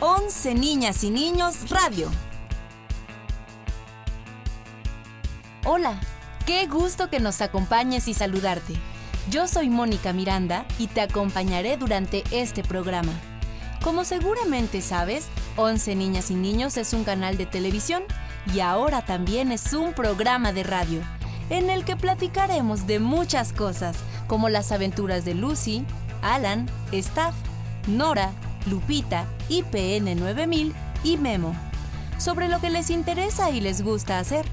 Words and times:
11 0.00 0.54
Niñas 0.54 1.02
y 1.02 1.10
Niños 1.10 1.70
Radio. 1.70 2.08
Hola, 5.64 5.98
qué 6.46 6.68
gusto 6.68 7.10
que 7.10 7.18
nos 7.18 7.40
acompañes 7.40 8.06
y 8.06 8.14
saludarte. 8.14 8.74
Yo 9.28 9.48
soy 9.48 9.68
Mónica 9.68 10.12
Miranda 10.12 10.66
y 10.78 10.86
te 10.86 11.00
acompañaré 11.00 11.76
durante 11.76 12.22
este 12.30 12.62
programa. 12.62 13.10
Como 13.82 14.04
seguramente 14.04 14.82
sabes, 14.82 15.26
11 15.56 15.96
Niñas 15.96 16.30
y 16.30 16.36
Niños 16.36 16.76
es 16.76 16.92
un 16.92 17.02
canal 17.02 17.36
de 17.36 17.46
televisión 17.46 18.04
y 18.54 18.60
ahora 18.60 19.04
también 19.04 19.50
es 19.50 19.72
un 19.72 19.94
programa 19.94 20.52
de 20.52 20.62
radio, 20.62 21.00
en 21.50 21.70
el 21.70 21.84
que 21.84 21.96
platicaremos 21.96 22.86
de 22.86 23.00
muchas 23.00 23.52
cosas, 23.52 23.96
como 24.28 24.48
las 24.48 24.70
aventuras 24.70 25.24
de 25.24 25.34
Lucy, 25.34 25.84
Alan, 26.22 26.70
Staff, 26.92 27.34
Nora, 27.88 28.30
Lupita, 28.66 29.26
IPN 29.48 30.18
9000 30.18 30.74
y 31.04 31.16
Memo, 31.16 31.54
sobre 32.18 32.48
lo 32.48 32.60
que 32.60 32.70
les 32.70 32.90
interesa 32.90 33.50
y 33.50 33.60
les 33.60 33.82
gusta 33.82 34.18
hacer. 34.18 34.46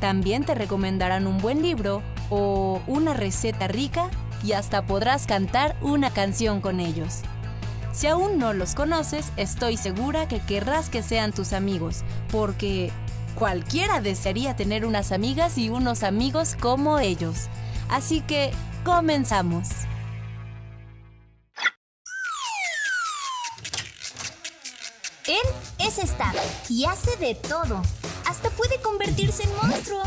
También 0.00 0.44
te 0.44 0.54
recomendarán 0.54 1.26
un 1.26 1.38
buen 1.38 1.62
libro 1.62 2.02
o 2.30 2.82
una 2.86 3.14
receta 3.14 3.68
rica 3.68 4.10
y 4.42 4.52
hasta 4.52 4.86
podrás 4.86 5.26
cantar 5.26 5.76
una 5.80 6.10
canción 6.10 6.60
con 6.60 6.80
ellos. 6.80 7.22
Si 7.92 8.06
aún 8.06 8.38
no 8.38 8.52
los 8.52 8.74
conoces, 8.74 9.32
estoy 9.38 9.78
segura 9.78 10.28
que 10.28 10.38
querrás 10.40 10.90
que 10.90 11.02
sean 11.02 11.32
tus 11.32 11.54
amigos, 11.54 12.04
porque 12.30 12.92
cualquiera 13.34 14.02
desearía 14.02 14.54
tener 14.54 14.84
unas 14.84 15.12
amigas 15.12 15.56
y 15.56 15.70
unos 15.70 16.02
amigos 16.02 16.56
como 16.60 16.98
ellos. 16.98 17.48
Así 17.88 18.20
que, 18.20 18.50
comenzamos. 18.84 19.68
Es 25.86 25.98
Star 25.98 26.34
y 26.68 26.84
hace 26.84 27.16
de 27.16 27.34
todo. 27.36 27.80
Hasta 28.28 28.50
puede 28.50 28.80
convertirse 28.80 29.44
en 29.44 29.54
monstruo. 29.56 30.02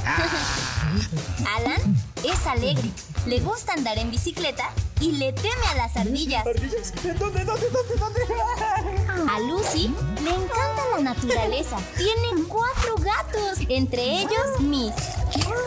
Alan 1.55 1.95
es 2.23 2.45
alegre, 2.45 2.89
le 3.25 3.39
gusta 3.39 3.73
andar 3.73 3.97
en 3.97 4.11
bicicleta 4.11 4.72
y 5.00 5.13
le 5.13 5.31
teme 5.31 5.66
a 5.72 5.75
las 5.75 5.95
ardillas. 5.95 6.44
¿Dónde, 6.44 7.45
dónde, 7.45 7.45
dónde, 7.45 7.95
dónde? 7.97 9.31
A 9.31 9.39
Lucy 9.39 9.94
le 10.22 10.31
encanta 10.31 10.83
la 10.97 11.00
naturaleza. 11.02 11.77
Tiene 11.95 12.44
cuatro 12.50 12.95
gatos, 12.97 13.59
entre 13.69 14.22
ellos 14.22 14.59
Miss. 14.59 14.94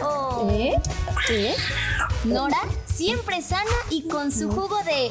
Oh. 0.03 0.49
¿Eh? 0.51 0.75
¿Eh? 1.31 1.55
Nora 2.25 2.61
siempre 2.85 3.41
sana 3.41 3.71
y 3.89 4.09
con 4.09 4.31
su 4.31 4.51
jugo 4.51 4.77
de... 4.85 5.11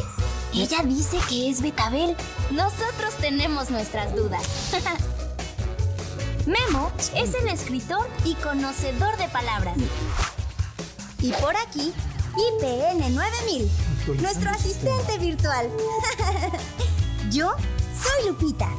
Ella 0.54 0.84
dice 0.84 1.18
que 1.30 1.50
es 1.50 1.62
betabel. 1.62 2.16
Nosotros 2.52 3.16
tenemos 3.20 3.70
nuestras 3.70 4.14
dudas. 4.16 4.44
Memo 6.46 6.92
es 7.16 7.34
el 7.36 7.48
escritor 7.48 8.06
y 8.26 8.34
conocedor 8.36 9.16
de 9.18 9.30
palabras. 9.30 9.78
Y 11.20 11.32
por 11.34 11.56
aquí, 11.56 11.94
IPN 12.36 13.16
9000, 13.16 13.72
nuestro 14.22 14.50
asistente 14.50 15.18
virtual. 15.20 15.70
Yo 17.32 17.54
soy 18.02 18.28
Lupita. 18.28 18.68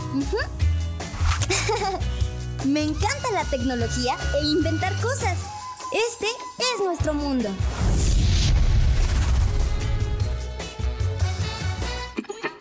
Me 2.66 2.82
encanta 2.82 3.30
la 3.32 3.44
tecnología 3.44 4.16
e 4.40 4.44
inventar 4.44 4.94
cosas. 5.00 5.38
Este 6.10 6.26
es 6.26 6.84
nuestro 6.84 7.14
mundo. 7.14 7.48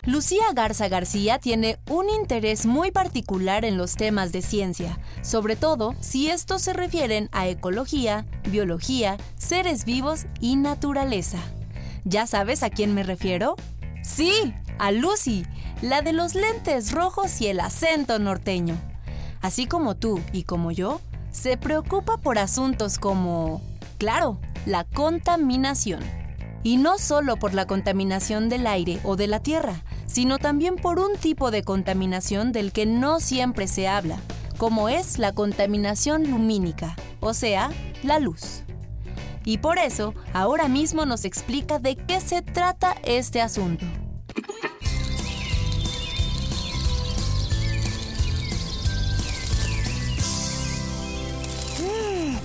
Lucía 0.03 0.45
Garza 0.55 0.87
García 0.87 1.37
tiene 1.37 1.77
un 1.87 2.09
interés 2.09 2.65
muy 2.65 2.89
particular 2.89 3.65
en 3.65 3.77
los 3.77 3.95
temas 3.95 4.31
de 4.31 4.41
ciencia, 4.41 4.97
sobre 5.21 5.55
todo 5.55 5.93
si 5.99 6.27
estos 6.27 6.63
se 6.63 6.73
refieren 6.73 7.29
a 7.31 7.47
ecología, 7.47 8.25
biología, 8.49 9.17
seres 9.37 9.85
vivos 9.85 10.25
y 10.39 10.55
naturaleza. 10.55 11.37
¿Ya 12.03 12.25
sabes 12.25 12.63
a 12.63 12.71
quién 12.71 12.95
me 12.95 13.03
refiero? 13.03 13.55
Sí, 14.01 14.55
a 14.79 14.91
Lucy, 14.91 15.45
la 15.83 16.01
de 16.01 16.13
los 16.13 16.33
lentes 16.33 16.91
rojos 16.93 17.39
y 17.39 17.47
el 17.47 17.59
acento 17.59 18.17
norteño. 18.17 18.75
Así 19.39 19.67
como 19.67 19.95
tú 19.95 20.19
y 20.33 20.43
como 20.43 20.71
yo, 20.71 20.99
se 21.29 21.57
preocupa 21.57 22.17
por 22.17 22.39
asuntos 22.39 22.97
como, 22.97 23.61
claro, 23.99 24.39
la 24.65 24.83
contaminación. 24.83 26.20
Y 26.63 26.77
no 26.77 26.97
solo 26.97 27.37
por 27.37 27.53
la 27.53 27.65
contaminación 27.65 28.49
del 28.49 28.67
aire 28.67 28.99
o 29.03 29.15
de 29.15 29.27
la 29.27 29.39
tierra, 29.39 29.83
sino 30.05 30.37
también 30.37 30.75
por 30.75 30.99
un 30.99 31.15
tipo 31.17 31.51
de 31.51 31.63
contaminación 31.63 32.51
del 32.51 32.71
que 32.71 32.85
no 32.85 33.19
siempre 33.19 33.67
se 33.67 33.87
habla, 33.87 34.17
como 34.57 34.89
es 34.89 35.17
la 35.17 35.31
contaminación 35.31 36.29
lumínica, 36.29 36.95
o 37.19 37.33
sea, 37.33 37.71
la 38.03 38.19
luz. 38.19 38.63
Y 39.43 39.57
por 39.57 39.79
eso, 39.79 40.13
ahora 40.33 40.67
mismo 40.67 41.05
nos 41.05 41.25
explica 41.25 41.79
de 41.79 41.95
qué 41.95 42.21
se 42.21 42.41
trata 42.41 42.95
este 43.03 43.41
asunto. 43.41 43.85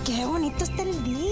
¡Qué 0.04 0.24
bonito 0.24 0.62
está 0.62 0.82
el 0.82 1.04
día! 1.04 1.25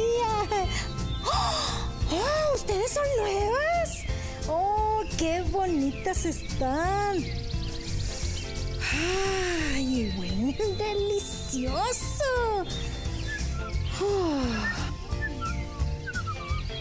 ¡Oh! 2.15 2.21
¡Oh! 2.21 2.55
¿Ustedes 2.55 2.93
son 2.93 3.05
nuevas? 3.19 4.05
¡Oh, 4.49 5.03
qué 5.19 5.43
bonitas 5.43 6.25
están! 6.25 7.25
¡Ay, 9.75 10.15
huelen 10.17 10.79
delicioso! 10.79 12.65
¡Oh! 14.01 14.41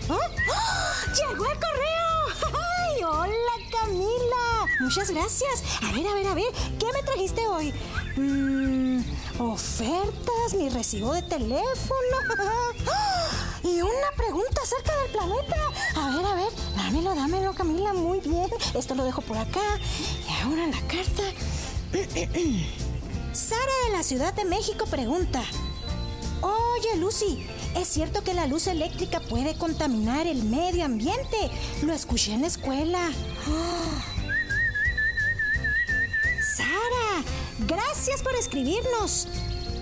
¡Oh! 0.09 0.13
¡Oh! 0.13 1.13
¡Llegó 1.15 1.45
el 1.45 1.59
correo! 1.59 2.13
¡Ay, 2.53 3.03
hola 3.03 3.55
Camila! 3.71 4.67
Muchas 4.79 5.09
gracias. 5.09 5.63
A 5.81 5.91
ver, 5.91 6.07
a 6.07 6.13
ver, 6.13 6.27
a 6.27 6.33
ver, 6.35 6.51
¿qué 6.79 6.85
me 6.93 7.03
trajiste 7.03 7.47
hoy? 7.47 7.73
Mm, 8.15 9.01
ofertas, 9.39 10.53
mi 10.55 10.69
recibo 10.69 11.13
de 11.13 11.23
teléfono. 11.23 12.17
Y 13.63 13.81
una 13.81 14.11
pregunta 14.17 14.61
acerca 14.61 14.93
del 14.97 15.11
planeta. 15.11 15.55
A 15.95 16.09
ver, 16.15 16.25
a 16.25 16.35
ver, 16.35 16.51
dámelo, 16.75 17.15
dámelo, 17.15 17.53
Camila, 17.53 17.93
muy 17.93 18.19
bien. 18.19 18.49
Esto 18.73 18.93
lo 18.93 19.05
dejo 19.05 19.21
por 19.21 19.37
acá. 19.37 19.79
Y 20.27 20.31
ahora 20.43 20.67
la 20.67 20.81
carta. 20.87 21.23
Sara 23.33 23.71
de 23.85 23.91
la 23.93 24.03
Ciudad 24.03 24.33
de 24.33 24.43
México 24.45 24.85
pregunta. 24.85 25.41
Oye, 26.41 26.97
Lucy, 26.97 27.47
¿es 27.75 27.87
cierto 27.87 28.21
que 28.21 28.33
la 28.33 28.47
luz 28.47 28.67
eléctrica 28.67 29.21
puede 29.21 29.57
contaminar 29.57 30.27
el 30.27 30.43
medio 30.43 30.83
ambiente? 30.83 31.49
Lo 31.83 31.93
escuché 31.93 32.33
en 32.33 32.41
la 32.41 32.47
escuela. 32.47 33.11
Sara, 36.57 37.23
gracias 37.59 38.21
por 38.21 38.35
escribirnos. 38.35 39.29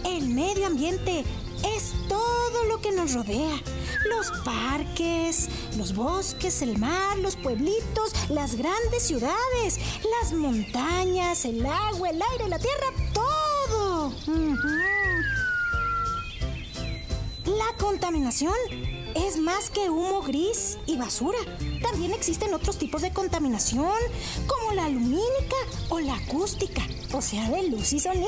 El 0.06 0.30
medio 0.30 0.68
ambiente 0.68 1.26
es 1.64 1.94
todo 2.08 2.66
lo 2.66 2.82
que 2.82 2.92
nos 2.92 3.14
rodea. 3.14 3.62
Los 4.10 4.32
parques, 4.44 5.50
los 5.78 5.94
bosques, 5.94 6.62
el 6.62 6.78
mar, 6.78 7.18
los 7.20 7.36
pueblitos, 7.36 8.14
las 8.30 8.56
grandes 8.56 9.04
ciudades, 9.04 9.80
las 10.22 10.34
montañas, 10.34 11.46
el 11.46 11.66
agua, 11.66 12.10
el 12.10 12.22
aire, 12.22 12.48
la 12.48 12.60
tierra, 12.60 12.88
todo. 13.14 14.14
La 17.46 17.78
contaminación 17.78 18.54
es 19.16 19.38
más 19.38 19.70
que 19.70 19.90
humo 19.90 20.22
gris 20.22 20.78
y 20.86 20.98
basura. 20.98 21.40
También 21.82 22.14
existen 22.14 22.54
otros 22.54 22.78
tipos 22.78 23.02
de 23.02 23.12
contaminación, 23.12 23.94
como 24.48 24.74
la 24.74 24.90
lumínica 24.90 25.56
o 25.90 26.00
la 26.00 26.16
acústica, 26.16 26.82
o 27.14 27.22
sea, 27.22 27.50
de 27.50 27.64
luz 27.70 27.94
y 27.94 28.00
sonido. 28.00 28.28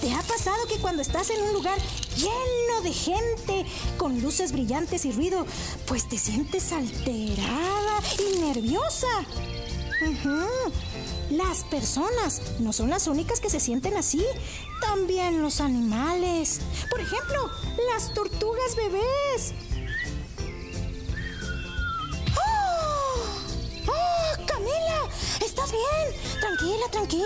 ¿Te 0.00 0.14
ha 0.14 0.22
pasado 0.22 0.66
que 0.68 0.78
cuando 0.78 1.02
estás 1.02 1.30
en 1.30 1.42
un 1.42 1.52
lugar 1.52 1.76
lleno 2.16 2.82
de 2.82 2.92
gente, 2.92 3.66
con 3.96 4.20
luces 4.20 4.52
brillantes 4.52 5.04
y 5.04 5.12
ruido, 5.12 5.44
pues 5.86 6.08
te 6.08 6.16
sientes 6.18 6.72
alterada 6.72 8.00
y 8.18 8.38
nerviosa? 8.38 9.08
Las 11.30 11.64
personas 11.64 12.40
no 12.60 12.72
son 12.72 12.90
las 12.90 13.08
únicas 13.08 13.40
que 13.40 13.50
se 13.50 13.58
sienten 13.58 13.96
así, 13.96 14.24
también 14.80 15.42
los 15.42 15.60
animales. 15.60 16.60
Por 16.90 17.00
ejemplo, 17.00 17.50
las 17.92 18.14
tortugas 18.14 18.76
bebés. 18.76 19.52
¿Estás 25.68 25.72
bien? 25.72 26.40
Tranquila, 26.40 26.86
tranquila, 26.90 27.24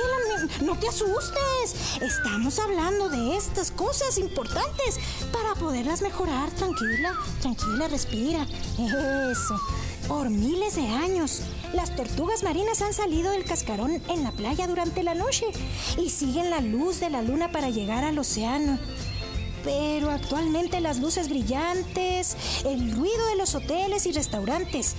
no- 0.60 0.66
no 0.74 0.80
te 0.80 0.88
asustes. 0.88 2.00
Estamos 2.00 2.58
hablando 2.58 3.08
de 3.08 3.36
estas 3.36 3.70
cosas 3.70 4.18
importantes 4.18 4.98
para 5.32 5.54
poderlas 5.54 6.02
mejorar. 6.02 6.50
Tranquila, 6.50 7.14
tranquila, 7.40 7.88
respira. 7.88 8.46
Eso. 9.30 9.60
Por 10.08 10.30
miles 10.30 10.74
de 10.74 10.86
años, 10.88 11.42
las 11.72 11.94
tortugas 11.94 12.42
marinas 12.42 12.82
han 12.82 12.92
salido 12.92 13.30
del 13.30 13.44
cascarón 13.44 14.02
en 14.08 14.24
la 14.24 14.32
playa 14.32 14.66
durante 14.66 15.02
la 15.04 15.14
noche 15.14 15.46
y 15.98 16.10
siguen 16.10 16.50
la 16.50 16.60
luz 16.60 16.98
de 16.98 17.10
la 17.10 17.22
luna 17.22 17.52
para 17.52 17.70
llegar 17.70 18.02
al 18.04 18.18
océano. 18.18 18.78
Pero 19.62 20.10
actualmente 20.10 20.80
las 20.80 20.98
luces 20.98 21.28
brillantes, 21.28 22.36
el 22.64 22.90
ruido 22.96 23.26
de 23.28 23.36
los 23.36 23.54
hoteles 23.54 24.06
y 24.06 24.12
restaurantes 24.12 24.96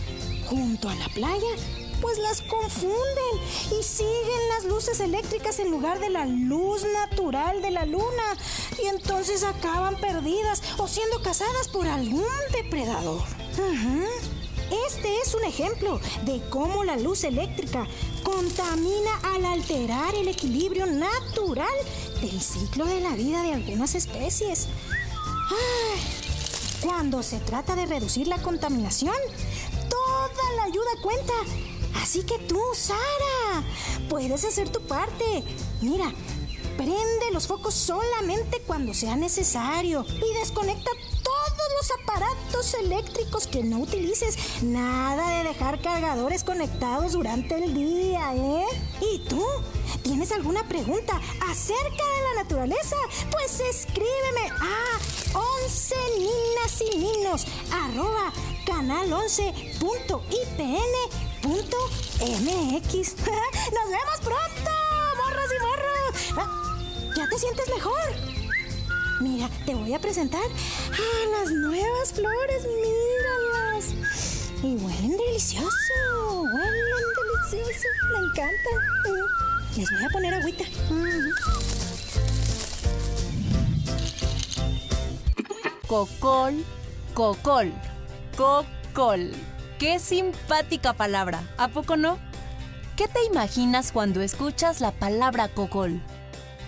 junto 0.48 0.88
a 0.88 0.96
la 0.96 1.10
playa, 1.10 1.48
pues 2.04 2.18
las 2.18 2.42
confunden 2.42 3.40
y 3.72 3.82
siguen 3.82 4.50
las 4.50 4.66
luces 4.66 5.00
eléctricas 5.00 5.58
en 5.60 5.72
lugar 5.72 6.02
de 6.02 6.10
la 6.10 6.26
luz 6.26 6.84
natural 6.84 7.62
de 7.62 7.72
la 7.72 7.86
luna 7.86 8.38
y 8.84 8.88
entonces 8.88 9.44
acaban 9.44 9.96
perdidas 10.02 10.62
o 10.78 10.88
siendo 10.90 11.22
cazadas 11.22 11.70
por 11.70 11.88
algún 11.88 12.26
depredador. 12.52 13.24
Este 14.90 15.18
es 15.22 15.34
un 15.34 15.46
ejemplo 15.46 16.02
de 16.26 16.42
cómo 16.50 16.84
la 16.84 16.98
luz 16.98 17.24
eléctrica 17.24 17.88
contamina 18.22 19.12
al 19.24 19.46
alterar 19.46 20.14
el 20.16 20.28
equilibrio 20.28 20.86
natural 20.86 21.74
del 22.20 22.42
ciclo 22.42 22.86
de 22.86 23.00
la 23.00 23.16
vida 23.16 23.44
de 23.44 23.54
algunas 23.54 23.96
especies. 23.96 24.68
cuando 26.82 27.24
se 27.24 27.40
trata 27.40 27.76
de 27.76 27.86
reducir 27.86 28.28
la 28.28 28.42
contaminación, 28.42 29.16
toda 29.90 30.56
la 30.58 30.64
ayuda 30.64 30.92
cuenta. 31.02 31.73
Así 32.02 32.24
que 32.24 32.40
tú, 32.40 32.60
Sara, 32.74 33.64
puedes 34.10 34.44
hacer 34.44 34.70
tu 34.70 34.82
parte. 34.82 35.44
Mira, 35.82 36.12
prende 36.78 37.32
los 37.32 37.48
focos 37.48 37.74
solamente 37.74 38.62
cuando 38.66 38.94
sea 38.94 39.16
necesario 39.16 40.06
y 40.08 40.40
desconecta 40.40 40.92
aparatos 41.92 42.74
eléctricos 42.76 43.48
que 43.48 43.64
no 43.64 43.80
utilices. 43.80 44.64
Nada 44.64 45.38
de 45.38 45.50
dejar 45.50 45.82
cargadores 45.82 46.44
conectados 46.44 47.14
durante 47.14 47.56
el 47.56 47.74
día, 47.74 48.34
¿eh? 48.36 48.66
¿Y 49.02 49.20
tú? 49.28 49.44
¿Tienes 50.02 50.32
alguna 50.32 50.68
pregunta 50.68 51.20
acerca 51.50 51.82
de 51.84 52.36
la 52.36 52.44
naturaleza? 52.44 52.96
Pues 53.32 53.60
escríbeme 53.60 54.50
a 54.60 55.38
11 55.66 55.96
ninas 56.20 56.84
y 56.94 56.98
ninos 56.98 57.46
arroba 57.72 58.32
canal11.ipn.mx. 61.44 63.16
¡Nos 63.74 63.88
vemos 63.90 64.20
pronto, 64.22 64.72
morros 65.18 65.50
y 65.52 65.60
morros! 65.62 66.14
Ah, 66.38 66.50
¿Ya 67.16 67.28
te 67.30 67.38
sientes 67.38 67.70
mejor? 67.70 67.94
Mira, 69.20 69.50
te 69.66 69.76
voy 69.76 69.94
a 69.94 70.00
presentar 70.00 70.42
a 70.42 71.30
las 71.32 71.52
nuevas 71.52 72.14
flores, 72.14 72.66
míralas. 72.66 73.94
Y 74.64 74.76
huelen 74.76 75.18
delicioso, 75.18 75.70
huelen 76.32 77.10
delicioso, 77.52 77.88
me 78.12 78.20
encantan. 78.26 78.80
Mm, 79.06 79.80
les 79.80 79.92
voy 79.92 80.04
a 80.04 80.10
poner 80.10 80.34
agüita. 80.34 80.66
Cocol, 85.88 86.66
cocol, 87.14 87.72
cocol. 88.36 89.32
Qué 89.84 90.00
simpática 90.00 90.94
palabra, 90.94 91.44
¿a 91.58 91.68
poco 91.68 91.98
no? 91.98 92.18
¿Qué 92.96 93.10
te 93.10 93.22
imaginas 93.26 93.92
cuando 93.92 94.22
escuchas 94.22 94.80
la 94.80 94.92
palabra 94.94 95.50
cocol? 95.50 96.00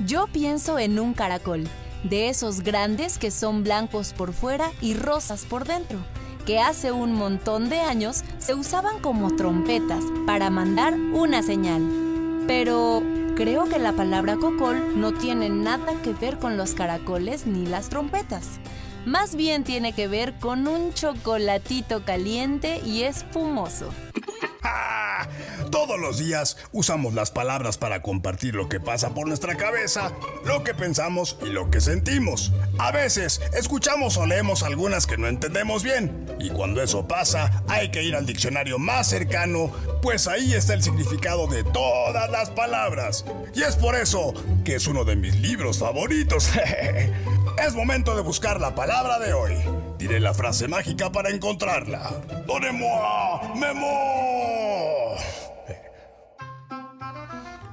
Yo 0.06 0.28
pienso 0.28 0.80
en 0.80 1.00
un 1.00 1.14
caracol 1.14 1.64
de 2.04 2.28
esos 2.28 2.60
grandes 2.60 3.18
que 3.18 3.32
son 3.32 3.64
blancos 3.64 4.12
por 4.12 4.34
fuera 4.34 4.70
y 4.82 4.96
rosas 4.96 5.46
por 5.46 5.66
dentro, 5.66 6.00
que 6.46 6.60
hace 6.60 6.92
un 6.92 7.14
montón 7.14 7.70
de 7.70 7.80
años 7.80 8.26
se 8.38 8.54
usaban 8.54 9.00
como 9.00 9.34
trompetas 9.38 10.04
para 10.28 10.50
mandar 10.50 10.96
una 10.96 11.42
señal. 11.42 12.44
Pero 12.48 13.02
creo 13.38 13.64
que 13.64 13.80
la 13.80 13.94
palabra 13.94 14.36
cocol 14.36 15.00
no 15.00 15.14
tiene 15.14 15.48
nada 15.48 15.94
que 16.04 16.12
ver 16.12 16.38
con 16.38 16.58
los 16.58 16.74
caracoles 16.74 17.48
ni 17.48 17.66
las 17.66 17.88
trompetas. 17.88 18.60
Más 19.06 19.36
bien 19.36 19.64
tiene 19.64 19.94
que 19.94 20.08
ver 20.08 20.34
con 20.40 20.68
un 20.68 20.94
chocolatito 20.94 22.04
caliente 22.04 22.82
y 22.84 23.04
espumoso. 23.04 23.90
Todos 25.72 26.00
los 26.00 26.18
días 26.18 26.58
usamos 26.72 27.14
las 27.14 27.30
palabras 27.30 27.78
para 27.78 28.02
compartir 28.02 28.56
lo 28.56 28.68
que 28.68 28.80
pasa 28.80 29.14
por 29.14 29.28
nuestra 29.28 29.56
cabeza, 29.56 30.12
lo 30.44 30.64
que 30.64 30.74
pensamos 30.74 31.38
y 31.44 31.50
lo 31.50 31.70
que 31.70 31.82
sentimos. 31.82 32.52
A 32.80 32.92
veces 32.92 33.42
escuchamos 33.54 34.18
o 34.18 34.26
leemos 34.26 34.64
algunas 34.64 35.06
que 35.06 35.18
no 35.18 35.28
entendemos 35.28 35.84
bien. 35.84 36.26
Y 36.40 36.50
cuando 36.50 36.82
eso 36.82 37.08
pasa, 37.08 37.64
hay 37.68 37.92
que 37.92 38.04
ir 38.04 38.16
al 38.16 38.26
diccionario 38.26 38.80
más 38.80 39.08
cercano, 39.08 39.72
pues 40.02 40.28
ahí 40.28 40.54
está 40.54 40.74
el 40.74 40.84
significado 40.84 41.48
de 41.48 41.64
todas 41.64 42.30
las 42.32 42.50
palabras. 42.50 43.26
Y 43.54 43.62
es 43.62 43.76
por 43.76 43.96
eso 43.96 44.34
que 44.64 44.76
es 44.76 44.88
uno 44.88 45.06
de 45.06 45.16
mis 45.16 45.36
libros 45.36 45.80
favoritos. 45.80 46.50
es 47.58 47.74
momento 47.74 48.16
de 48.16 48.22
buscar 48.22 48.60
la 48.60 48.76
palabra 48.76 49.20
de 49.20 49.34
hoy. 49.34 49.54
Diré 49.98 50.20
la 50.20 50.34
frase 50.34 50.68
mágica 50.68 51.12
para 51.12 51.30
encontrarla. 51.30 52.12
¡Donnez-moi 52.48 53.56
memo! 53.56 55.16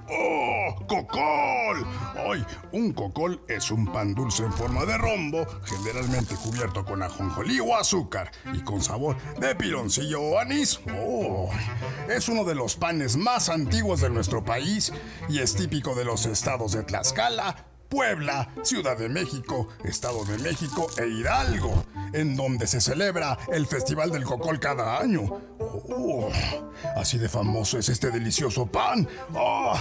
¡Oh! 0.09 0.87
¡Cocol! 0.87 1.87
Ay, 2.15 2.45
un 2.73 2.93
cocol 2.93 3.43
es 3.49 3.71
un 3.71 3.91
pan 3.91 4.15
dulce 4.15 4.45
en 4.45 4.53
forma 4.53 4.85
de 4.85 4.99
rombo, 4.99 5.47
generalmente 5.65 6.35
cubierto 6.37 6.85
con 6.85 7.03
ajonjolí 7.03 7.61
o 7.61 7.75
azúcar 7.77 8.31
y 8.53 8.61
con 8.61 8.83
sabor 8.83 9.17
de 9.39 9.55
piloncillo 9.55 10.21
o 10.21 10.39
anís. 10.39 10.81
¡Oh! 11.05 11.51
Es 12.09 12.29
uno 12.29 12.45
de 12.45 12.55
los 12.55 12.77
panes 12.77 13.17
más 13.17 13.49
antiguos 13.49 14.01
de 14.01 14.11
nuestro 14.11 14.45
país 14.45 14.93
y 15.29 15.39
es 15.39 15.55
típico 15.55 15.95
de 15.95 16.05
los 16.05 16.27
estados 16.27 16.73
de 16.73 16.83
Tlaxcala, 16.83 17.72
Puebla, 17.93 18.49
Ciudad 18.63 18.97
de 18.97 19.11
México, 19.11 19.69
Estado 19.85 20.25
de 20.25 20.39
México 20.39 20.87
e 20.97 21.09
Hidalgo, 21.09 21.85
en 22.15 22.35
donde 22.37 22.67
se 22.67 22.81
celebra 22.81 23.37
el 23.53 23.67
Festival 23.67 24.11
del 24.11 24.25
Cocol 24.25 24.59
cada 24.59 24.99
año. 24.99 25.25
Oh, 25.95 26.31
así 26.97 27.19
de 27.19 27.29
famoso 27.29 27.79
es 27.79 27.91
este 27.91 28.11
delicioso 28.11 28.67
pan. 28.67 29.07
Oh, 29.35 29.75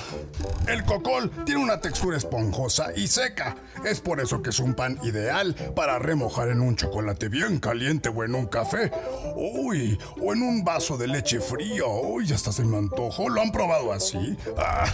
el 0.68 0.84
cocol 0.84 1.32
tiene 1.46 1.62
una 1.62 1.80
textura 1.80 2.18
esponjosa 2.18 2.90
y 2.96 3.08
seca. 3.08 3.56
Es 3.86 4.00
por 4.00 4.20
eso 4.20 4.42
que 4.42 4.52
es 4.52 4.60
un 4.60 4.74
pan 4.74 5.00
ideal 5.04 5.56
para 5.76 6.00
remojar 6.00 6.50
en 6.50 6.62
un 6.62 6.76
chocolate 6.76 7.30
bien 7.30 7.60
caliente 7.60 8.10
o 8.10 8.24
en 8.24 8.36
un 8.36 8.46
café. 8.46 8.92
Uy, 9.36 9.98
o 10.22 10.34
en 10.34 10.42
un 10.42 10.64
vaso 10.64 10.98
de 10.98 11.08
leche 11.08 11.40
fría. 11.40 11.86
Uy, 11.86 12.32
hasta 12.32 12.52
se 12.52 12.64
me 12.64 12.78
antojo. 12.78 13.30
¿Lo 13.30 13.42
han 13.42 13.52
probado 13.52 13.92
así? 13.92 14.38
Ah, 14.58 14.86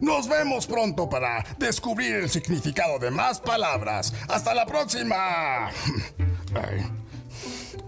nos 0.00 0.28
vemos 0.28 0.66
pronto 0.66 1.08
para 1.08 1.44
descubrir 1.58 2.16
el 2.16 2.30
significado 2.40 2.98
de 2.98 3.10
más 3.10 3.40
palabras. 3.40 4.14
¡Hasta 4.28 4.54
la 4.54 4.66
próxima! 4.66 5.70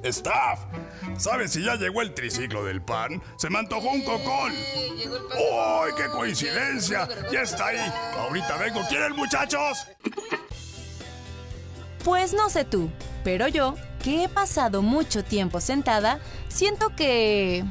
Staff, 0.02 0.60
¿sabes 1.16 1.52
si 1.52 1.64
ya 1.64 1.76
llegó 1.76 2.02
el 2.02 2.12
triciclo 2.12 2.64
del 2.64 2.82
pan? 2.82 3.22
Se 3.36 3.48
me 3.50 3.58
antojó 3.58 3.88
un 3.90 4.02
cocol. 4.02 4.52
¡Ay, 4.52 5.92
qué 5.96 6.06
coincidencia! 6.08 7.08
Ya 7.32 7.42
está 7.42 7.68
ahí. 7.68 7.92
Ahorita 8.18 8.56
vengo. 8.56 8.80
¿Quieren, 8.88 9.14
muchachos? 9.14 9.86
Pues 12.04 12.34
no 12.34 12.50
sé 12.50 12.64
tú, 12.64 12.90
pero 13.22 13.46
yo, 13.46 13.76
que 14.02 14.24
he 14.24 14.28
pasado 14.28 14.82
mucho 14.82 15.22
tiempo 15.24 15.60
sentada, 15.60 16.18
siento 16.48 16.94
que... 16.96 17.64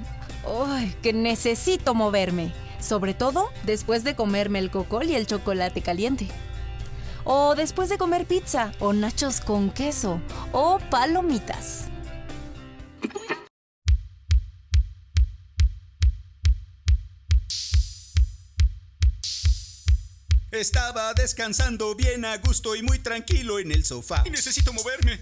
¡Ay, 0.68 0.96
que 1.04 1.12
necesito 1.12 1.94
moverme! 1.94 2.54
Sobre 2.80 3.14
todo 3.14 3.52
después 3.64 4.04
de 4.04 4.16
comerme 4.16 4.60
el 4.60 4.72
cocol 4.72 5.10
y 5.10 5.16
el 5.16 5.28
chocolate 5.28 5.82
caliente. 5.82 6.28
O 7.24 7.56
después 7.56 7.90
de 7.90 7.98
comer 7.98 8.26
pizza, 8.26 8.72
o 8.80 8.94
nachos 8.94 9.42
con 9.42 9.72
queso, 9.72 10.22
o 10.52 10.80
palomitas. 10.90 11.86
Estaba 20.52 21.14
descansando 21.14 21.96
bien 21.96 22.26
a 22.26 22.38
gusto 22.38 22.76
y 22.76 22.84
muy 22.84 23.00
tranquilo 23.00 23.58
en 23.58 23.72
el 23.72 23.86
sofá. 23.86 24.22
Y 24.26 24.32
necesito 24.32 24.74
moverme. 24.74 25.18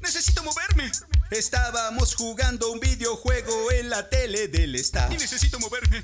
Necesito 0.00 0.42
moverme. 0.42 0.90
Estábamos 1.30 2.14
jugando 2.14 2.72
un 2.72 2.80
videojuego 2.80 3.70
en 3.72 3.90
la 3.90 4.08
tele 4.08 4.48
del 4.48 4.74
staff. 4.76 5.12
Y 5.12 5.18
necesito 5.18 5.58
moverme. 5.60 6.02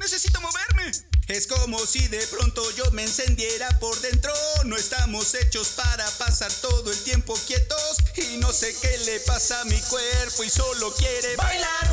Necesito 0.00 0.40
moverme. 0.40 1.11
Es 1.28 1.46
como 1.46 1.78
si 1.86 2.08
de 2.08 2.26
pronto 2.26 2.62
yo 2.76 2.90
me 2.90 3.02
encendiera 3.02 3.68
por 3.78 3.98
dentro. 4.00 4.32
No 4.64 4.76
estamos 4.76 5.34
hechos 5.34 5.68
para 5.68 6.04
pasar 6.18 6.52
todo 6.60 6.90
el 6.90 6.98
tiempo 7.04 7.34
quietos. 7.46 7.98
Y 8.16 8.38
no 8.38 8.52
sé 8.52 8.74
qué 8.80 8.98
le 9.06 9.20
pasa 9.20 9.60
a 9.60 9.64
mi 9.64 9.78
cuerpo 9.82 10.44
y 10.44 10.50
solo 10.50 10.92
quiere 10.94 11.36
bailar. 11.36 11.92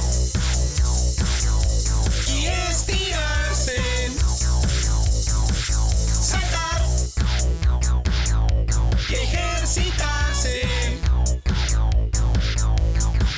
Y 2.27 2.47
estirarse. 2.47 4.11
Saltar. 6.21 6.81
Y 9.09 9.13
ejercitarse. 9.13 10.67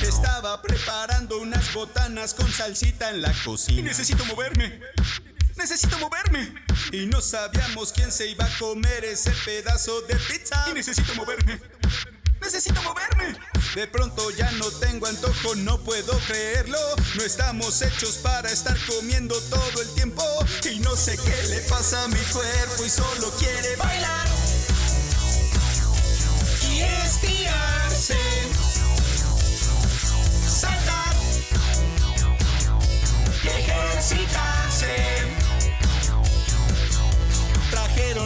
Estaba 0.02 0.60
preparando 0.62 1.38
un 1.38 1.52
botanas 1.72 2.34
con 2.34 2.50
salsita 2.52 3.10
en 3.10 3.22
la 3.22 3.32
cocina. 3.44 3.80
Y 3.80 3.82
necesito 3.82 4.24
moverme. 4.26 4.80
Necesito 5.62 5.96
moverme. 6.00 6.52
Y 6.90 7.06
no 7.06 7.20
sabíamos 7.20 7.92
quién 7.92 8.10
se 8.10 8.26
iba 8.26 8.44
a 8.44 8.58
comer 8.58 9.04
ese 9.04 9.30
pedazo 9.44 10.00
de 10.02 10.16
pizza. 10.16 10.66
Necesito 10.74 11.14
moverme. 11.14 11.60
Necesito 12.40 12.82
moverme. 12.82 13.38
De 13.76 13.86
pronto 13.86 14.28
ya 14.32 14.50
no 14.52 14.68
tengo 14.72 15.06
antojo, 15.06 15.54
no 15.54 15.78
puedo 15.78 16.18
creerlo. 16.26 16.80
No 17.14 17.22
estamos 17.22 17.80
hechos 17.80 18.16
para 18.16 18.50
estar 18.50 18.76
comiendo 18.86 19.40
todo 19.42 19.82
el 19.82 19.88
tiempo. 19.94 20.24
Y 20.68 20.80
no 20.80 20.96
sé 20.96 21.16
qué 21.16 21.48
le 21.50 21.60
pasa 21.68 22.02
a 22.02 22.08
mi 22.08 22.20
cuerpo 22.32 22.84
y 22.84 22.90
solo 22.90 23.30
quiere 23.38 23.76
bailar. 23.76 24.26
Y 26.68 26.80
estirarse. 26.80 28.18
Saltar. 30.44 31.14
Y 33.44 33.46
ejercitarse. 33.46 35.31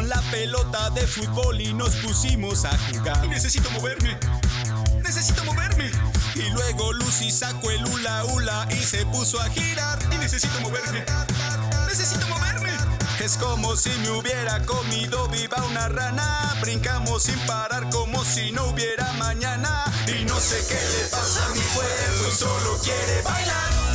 La 0.02 0.20
pelota 0.30 0.90
de 0.90 1.06
fútbol 1.06 1.60
y 1.60 1.72
nos 1.72 1.94
pusimos 1.96 2.64
a 2.64 2.76
jugar. 2.78 3.24
Y 3.24 3.28
necesito 3.28 3.70
moverme. 3.70 4.18
Necesito 5.02 5.44
moverme. 5.44 5.90
Y 6.34 6.50
luego 6.50 6.92
Lucy 6.92 7.30
sacó 7.30 7.70
el 7.70 7.84
hula 7.86 8.24
hula 8.26 8.68
y 8.70 8.84
se 8.84 9.06
puso 9.06 9.40
a 9.40 9.48
girar. 9.48 9.98
Y 10.12 10.18
necesito 10.18 10.60
moverme. 10.60 11.04
Necesito 11.88 12.26
moverme. 12.28 12.70
Es 13.20 13.36
como 13.38 13.74
si 13.76 13.90
me 14.00 14.10
hubiera 14.10 14.64
comido 14.66 15.28
viva 15.28 15.64
una 15.70 15.88
rana. 15.88 16.54
Brincamos 16.60 17.24
sin 17.24 17.38
parar 17.46 17.88
como 17.90 18.24
si 18.24 18.52
no 18.52 18.66
hubiera 18.66 19.12
mañana. 19.14 19.84
Y 20.06 20.24
no 20.24 20.38
sé 20.38 20.62
qué 20.68 20.74
le 20.74 21.08
pasa 21.08 21.46
a 21.46 21.48
mi 21.50 21.60
cuerpo 21.60 22.28
y 22.28 22.36
solo 22.36 22.78
quiere 22.82 23.22
bailar. 23.22 23.85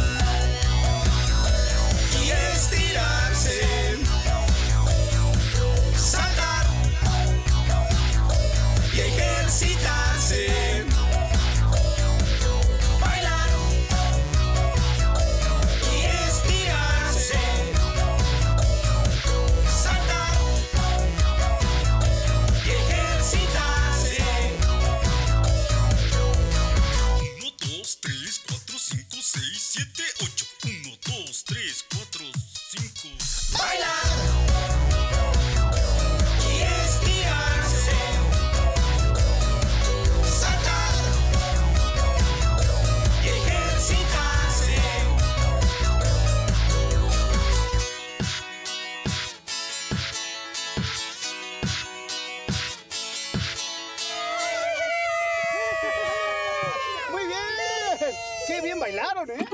¡Qué 58.48 58.62
bien 58.62 58.80
bailaron, 58.80 59.30
eh! 59.30 59.46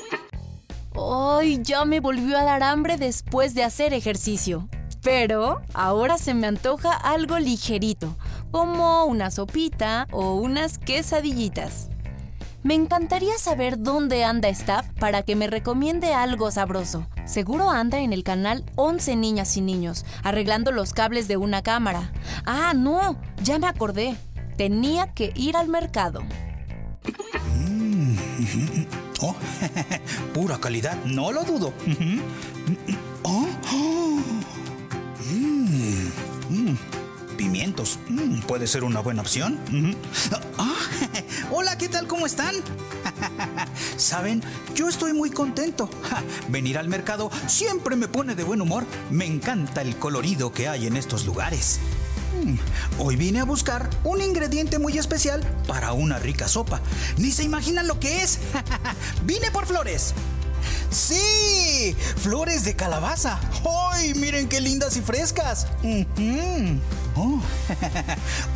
Ay, 0.96 1.60
ya 1.62 1.86
me 1.86 2.00
volvió 2.00 2.38
a 2.38 2.44
dar 2.44 2.64
hambre 2.64 2.98
después 2.98 3.54
de 3.54 3.64
hacer 3.64 3.94
ejercicio. 3.94 4.68
Pero 5.04 5.62
ahora 5.74 6.18
se 6.18 6.34
me 6.34 6.48
antoja 6.48 6.92
algo 6.92 7.38
ligerito, 7.40 8.18
como 8.52 9.06
una 9.06 9.32
sopita 9.32 10.08
o 10.12 10.34
unas 10.34 10.80
quesadillitas. 10.80 11.90
Me 12.64 12.74
encantaría 12.74 13.38
saber 13.38 13.82
dónde 13.82 14.26
anda 14.26 14.50
Staff 14.50 14.88
para 15.00 15.22
que 15.22 15.36
me 15.36 15.48
recomiende 15.48 16.14
algo 16.14 16.52
sabroso. 16.52 17.08
Seguro 17.26 17.70
anda 17.70 18.00
en 18.00 18.12
el 18.12 18.24
canal 18.24 18.66
11 18.76 19.16
Niñas 19.16 19.56
y 19.56 19.62
Niños, 19.62 20.04
arreglando 20.24 20.72
los 20.72 20.94
cables 20.94 21.28
de 21.28 21.38
una 21.38 21.62
cámara. 21.62 22.12
Ah, 22.46 22.74
no, 22.76 23.18
ya 23.42 23.60
me 23.60 23.68
acordé. 23.68 24.18
Tenía 24.58 25.14
que 25.14 25.32
ir 25.36 25.56
al 25.56 25.70
mercado. 25.70 26.22
Oh, 29.20 29.36
pura 30.34 30.60
calidad, 30.60 31.04
no 31.06 31.32
lo 31.32 31.44
dudo. 31.44 31.74
Oh. 33.24 33.48
Pimientos, 37.36 37.98
puede 38.48 38.68
ser 38.68 38.84
una 38.84 39.00
buena 39.00 39.22
opción. 39.22 39.60
Ah, 40.60 40.76
hola, 41.52 41.78
¿qué 41.80 41.90
tal? 41.90 42.08
¿Cómo 42.08 42.28
están? 42.28 42.56
Saben, 43.96 44.44
yo 44.76 44.88
estoy 44.88 45.14
muy 45.14 45.32
contento. 45.32 45.90
Venir 46.50 46.78
al 46.78 46.90
mercado 46.90 47.32
siempre 47.48 47.96
me 47.96 48.08
pone 48.08 48.36
de 48.36 48.44
buen 48.44 48.62
humor. 48.62 48.86
Me 49.10 49.26
encanta 49.26 49.82
el 49.82 49.98
colorido 49.98 50.52
que 50.52 50.68
hay 50.68 50.86
en 50.86 50.96
estos 50.98 51.26
lugares. 51.26 51.80
Mm, 52.34 52.56
Hoy 53.00 53.16
vine 53.16 53.40
a 53.40 53.46
buscar 53.46 53.90
un 54.04 54.22
ingrediente 54.22 54.80
muy 54.80 54.98
especial 54.98 55.42
para 55.68 55.94
una 55.94 56.20
rica 56.20 56.48
sopa. 56.48 56.82
Ni 57.18 57.32
se 57.32 57.44
imaginan 57.44 57.88
lo 57.88 58.00
que 58.00 58.24
es. 58.24 58.40
vine 59.24 59.52
por 59.52 59.66
flores. 59.66 60.14
¡Sí! 60.90 61.96
¡Flores 62.18 62.64
de 62.64 62.76
calabaza! 62.76 63.40
¡Ay, 63.92 64.14
miren 64.16 64.48
qué 64.48 64.62
lindas 64.62 64.98
y 64.98 65.02
frescas! 65.02 65.68
Oh. 67.16 67.42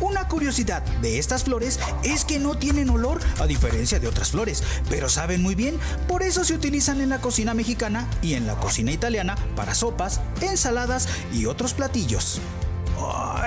Una 0.00 0.28
curiosidad 0.28 0.82
de 1.00 1.18
estas 1.18 1.44
flores 1.44 1.80
es 2.04 2.24
que 2.24 2.38
no 2.38 2.56
tienen 2.56 2.90
olor 2.90 3.20
a 3.40 3.46
diferencia 3.46 3.98
de 3.98 4.08
otras 4.08 4.30
flores, 4.30 4.62
pero 4.88 5.08
saben 5.08 5.42
muy 5.42 5.54
bien, 5.54 5.78
por 6.06 6.22
eso 6.22 6.44
se 6.44 6.54
utilizan 6.54 7.00
en 7.00 7.08
la 7.08 7.20
cocina 7.20 7.54
mexicana 7.54 8.08
y 8.22 8.34
en 8.34 8.46
la 8.46 8.54
cocina 8.54 8.92
italiana 8.92 9.36
para 9.56 9.74
sopas, 9.74 10.20
ensaladas 10.40 11.08
y 11.32 11.46
otros 11.46 11.74
platillos. 11.74 12.40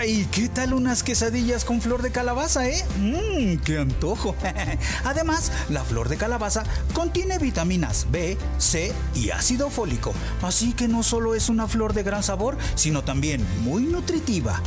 ¡Ay! 0.05 0.27
¿Qué 0.31 0.49
tal 0.49 0.75
unas 0.75 1.01
quesadillas 1.01 1.65
con 1.65 1.81
flor 1.81 2.03
de 2.03 2.11
calabaza, 2.11 2.69
eh? 2.69 2.85
¡Mmm! 2.99 3.57
¡Qué 3.63 3.79
antojo! 3.79 4.35
Además, 5.03 5.51
la 5.67 5.83
flor 5.83 6.09
de 6.09 6.17
calabaza 6.17 6.63
contiene 6.93 7.39
vitaminas 7.39 8.05
B, 8.11 8.37
C 8.59 8.93
y 9.15 9.31
ácido 9.31 9.71
fólico. 9.71 10.13
Así 10.43 10.73
que 10.73 10.87
no 10.87 11.01
solo 11.01 11.33
es 11.33 11.49
una 11.49 11.67
flor 11.67 11.93
de 11.93 12.03
gran 12.03 12.21
sabor, 12.21 12.55
sino 12.75 13.03
también 13.03 13.43
muy 13.63 13.81
nutritiva. 13.81 14.61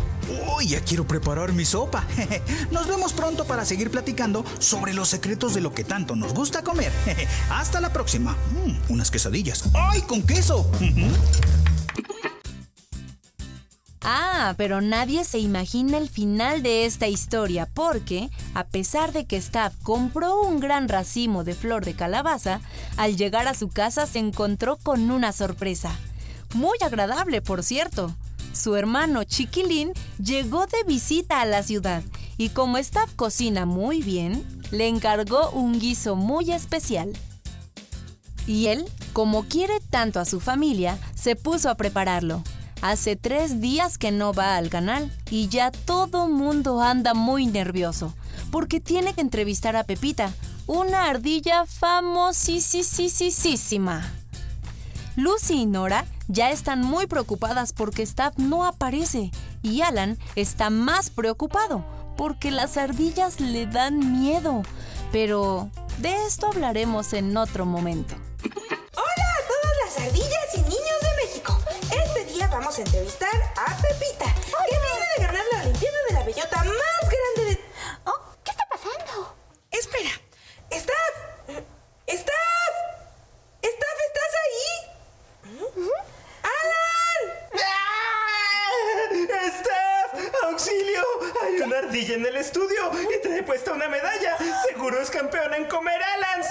¡Uy! 0.56 0.66
ya 0.66 0.80
quiero 0.80 1.06
preparar 1.06 1.52
mi 1.52 1.64
sopa. 1.64 2.04
Nos 2.72 2.88
vemos 2.88 3.12
pronto 3.12 3.44
para 3.44 3.64
seguir 3.64 3.92
platicando 3.92 4.44
sobre 4.58 4.92
los 4.92 5.08
secretos 5.08 5.54
de 5.54 5.60
lo 5.60 5.72
que 5.72 5.84
tanto 5.84 6.16
nos 6.16 6.34
gusta 6.34 6.64
comer. 6.64 6.90
Hasta 7.50 7.80
la 7.80 7.92
próxima. 7.92 8.32
Mm, 8.32 8.92
unas 8.92 9.12
quesadillas. 9.12 9.64
¡Ay, 9.72 10.02
con 10.02 10.22
queso! 10.22 10.68
Ah, 14.10 14.54
pero 14.56 14.80
nadie 14.80 15.22
se 15.22 15.38
imagina 15.38 15.98
el 15.98 16.08
final 16.08 16.62
de 16.62 16.86
esta 16.86 17.08
historia 17.08 17.68
porque, 17.74 18.30
a 18.54 18.64
pesar 18.64 19.12
de 19.12 19.26
que 19.26 19.36
Staff 19.36 19.74
compró 19.82 20.40
un 20.40 20.60
gran 20.60 20.88
racimo 20.88 21.44
de 21.44 21.54
flor 21.54 21.84
de 21.84 21.92
calabaza, 21.92 22.62
al 22.96 23.18
llegar 23.18 23.46
a 23.48 23.52
su 23.52 23.68
casa 23.68 24.06
se 24.06 24.18
encontró 24.18 24.78
con 24.78 25.10
una 25.10 25.32
sorpresa. 25.32 25.92
Muy 26.54 26.78
agradable, 26.80 27.42
por 27.42 27.62
cierto. 27.62 28.16
Su 28.54 28.76
hermano 28.76 29.24
Chiquilín 29.24 29.92
llegó 30.16 30.66
de 30.66 30.84
visita 30.86 31.42
a 31.42 31.44
la 31.44 31.62
ciudad 31.62 32.02
y 32.38 32.48
como 32.48 32.78
Staff 32.78 33.12
cocina 33.14 33.66
muy 33.66 34.00
bien, 34.00 34.42
le 34.70 34.88
encargó 34.88 35.50
un 35.50 35.78
guiso 35.78 36.16
muy 36.16 36.50
especial. 36.50 37.12
Y 38.46 38.68
él, 38.68 38.86
como 39.12 39.44
quiere 39.44 39.80
tanto 39.90 40.18
a 40.18 40.24
su 40.24 40.40
familia, 40.40 40.98
se 41.14 41.36
puso 41.36 41.68
a 41.68 41.74
prepararlo. 41.74 42.42
Hace 42.80 43.16
tres 43.16 43.60
días 43.60 43.98
que 43.98 44.12
no 44.12 44.32
va 44.32 44.56
al 44.56 44.70
canal 44.70 45.10
y 45.30 45.48
ya 45.48 45.72
todo 45.72 46.28
mundo 46.28 46.80
anda 46.80 47.12
muy 47.12 47.46
nervioso 47.46 48.14
porque 48.52 48.78
tiene 48.80 49.14
que 49.14 49.20
entrevistar 49.20 49.74
a 49.76 49.84
Pepita, 49.84 50.32
una 50.66 51.04
ardilla 51.06 51.66
famosísima. 51.66 52.42
Lucy 55.16 55.62
y 55.62 55.66
Nora 55.66 56.06
ya 56.28 56.50
están 56.50 56.82
muy 56.82 57.06
preocupadas 57.08 57.72
porque 57.72 58.02
Staff 58.02 58.38
no 58.38 58.64
aparece 58.64 59.32
y 59.62 59.80
Alan 59.80 60.16
está 60.36 60.70
más 60.70 61.10
preocupado 61.10 61.84
porque 62.16 62.52
las 62.52 62.76
ardillas 62.76 63.40
le 63.40 63.66
dan 63.66 64.20
miedo. 64.20 64.62
Pero 65.10 65.70
de 65.98 66.14
esto 66.26 66.46
hablaremos 66.46 67.12
en 67.12 67.36
otro 67.36 67.66
momento. 67.66 68.14
Hola 68.44 69.26
a 69.34 69.42
todas 69.48 69.74
las 69.84 69.98
ardillas 70.06 70.37
vamos 72.68 72.80
a 72.80 72.82
entrevistar 72.82 73.54
a 73.56 73.76
Pepita, 73.80 74.26
que 74.26 74.78
viene 74.78 75.06
de 75.16 75.26
ganar 75.26 75.44
la 75.52 75.60
Olimpiada 75.62 75.96
de 76.06 76.12
la 76.12 76.22
Bellota 76.22 76.64
más 76.64 77.10
grande 77.10 77.54
de... 77.54 77.64
Oh, 78.04 78.20
¿qué 78.44 78.50
está 78.50 78.66
pasando? 78.68 79.34
Espera, 79.70 80.10
¡Staff! 80.68 81.64
¡Staff! 82.06 82.38
ardilla 91.78 92.14
en 92.14 92.26
el 92.26 92.36
estudio 92.36 92.90
y 93.14 93.22
trae 93.22 93.42
puesta 93.42 93.72
una 93.72 93.88
medalla. 93.88 94.36
Seguro 94.68 95.00
es 95.00 95.10
campeona 95.10 95.56
en 95.56 95.66
comer 95.66 96.02
Alans. 96.02 96.46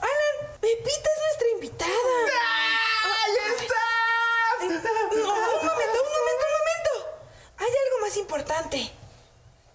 Alan, 0.00 0.58
Pepita 0.60 1.10
es 1.14 1.20
nuestra 1.26 1.48
invitada. 1.54 1.90
¡Ahí 3.04 3.36
está! 3.58 3.88
No, 4.60 5.34
un 5.34 5.66
momento, 5.66 5.98
un 5.98 6.12
momento, 6.18 6.44
un 6.46 6.54
momento. 6.58 6.92
Hay 7.58 7.68
algo 7.68 8.00
más 8.02 8.16
importante. 8.16 8.90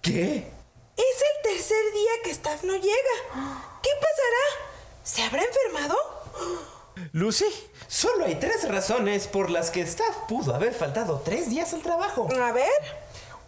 ¿Qué? 0.01 0.51
Es 0.97 1.21
el 1.21 1.51
tercer 1.51 1.93
día 1.93 2.11
que 2.23 2.31
Staff 2.31 2.63
no 2.63 2.75
llega. 2.75 3.15
¿Qué 3.81 3.89
pasará? 3.95 4.45
¿Se 5.03 5.23
habrá 5.23 5.43
enfermado? 5.43 5.97
Lucy, 7.11 7.45
solo 7.87 8.25
hay 8.25 8.35
tres 8.35 8.67
razones 8.67 9.22
por 9.33 9.49
las 9.49 9.71
que 9.71 9.81
Staff 9.81 10.15
pudo 10.29 10.53
haber 10.53 10.73
faltado 10.73 11.21
tres 11.25 11.49
días 11.49 11.73
al 11.73 11.81
trabajo. 11.81 12.29
A 12.39 12.51
ver. 12.51 12.69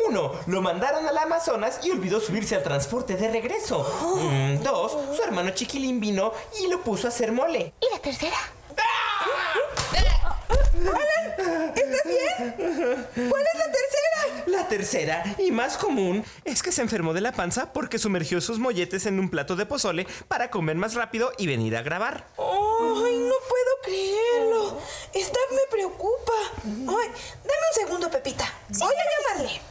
Uno, 0.10 0.32
lo 0.48 0.62
mandaron 0.62 1.08
al 1.08 1.18
Amazonas 1.18 1.80
y 1.84 1.92
olvidó 1.92 2.20
subirse 2.20 2.56
al 2.56 2.64
transporte 2.64 3.16
de 3.16 3.30
regreso. 3.32 3.88
Mm, 4.20 4.64
dos, 4.64 4.98
su 5.16 5.22
hermano 5.24 5.52
Chiquilín 5.52 6.02
vino 6.02 6.34
y 6.60 6.68
lo 6.68 6.82
puso 6.82 7.08
a 7.08 7.10
hacer 7.12 7.32
mole. 7.32 7.74
¿Y 7.80 7.94
la 7.94 8.02
tercera? 8.02 8.36
¿Estás 11.76 12.02
bien? 12.06 12.56
¿Cuál 13.30 13.44
es 13.54 13.60
la 13.60 13.72
tercera? 13.72 14.44
La 14.48 14.68
tercera 14.68 15.36
y 15.38 15.52
más 15.52 15.78
común 15.78 16.26
es 16.44 16.62
que 16.62 16.72
se 16.72 16.82
enfermó 16.82 17.14
de 17.14 17.22
la 17.22 17.32
panza 17.32 17.72
porque 17.72 18.00
sumergió 18.00 18.42
sus 18.42 18.60
molletes 18.60 19.06
en 19.06 19.20
un 19.20 19.30
plato 19.30 19.56
de 19.56 19.66
pozole 19.66 20.08
para 20.28 20.50
comer 20.50 20.76
más 20.76 20.96
rápido 20.96 21.32
y 21.38 21.48
venir 21.48 21.78
a 21.78 21.84
grabar. 21.84 22.28
Ay, 22.38 23.18
no 23.20 23.36
puedo 23.48 23.65
creerlo. 23.86 24.82
Staff 25.14 25.52
me 25.52 25.66
preocupa. 25.70 26.34
Ay, 26.64 27.10
dame 27.44 27.66
un 27.70 27.74
segundo, 27.74 28.10
Pepita. 28.10 28.52
Voy 28.70 28.94
a 28.94 29.06
llamarle. 29.34 29.62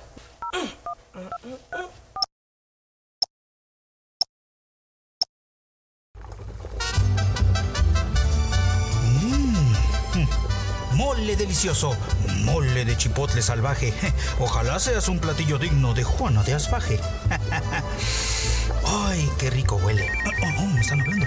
Mole 10.95 11.37
delicioso, 11.37 11.97
mole 12.45 12.85
de 12.85 12.97
chipotle 12.97 13.43
salvaje. 13.43 13.93
Ojalá 14.39 14.79
seas 14.79 15.09
un 15.09 15.19
platillo 15.19 15.59
digno 15.59 15.93
de 15.93 16.05
Juana 16.05 16.45
de 16.45 16.55
Asbaje. 16.55 17.01
Ay, 18.87 19.29
qué 19.39 19.51
rico 19.51 19.77
huele. 19.77 20.09
Oh, 20.27 20.63
oh, 20.63 20.67
me 20.67 20.81
están 20.81 21.01
hablando. 21.01 21.27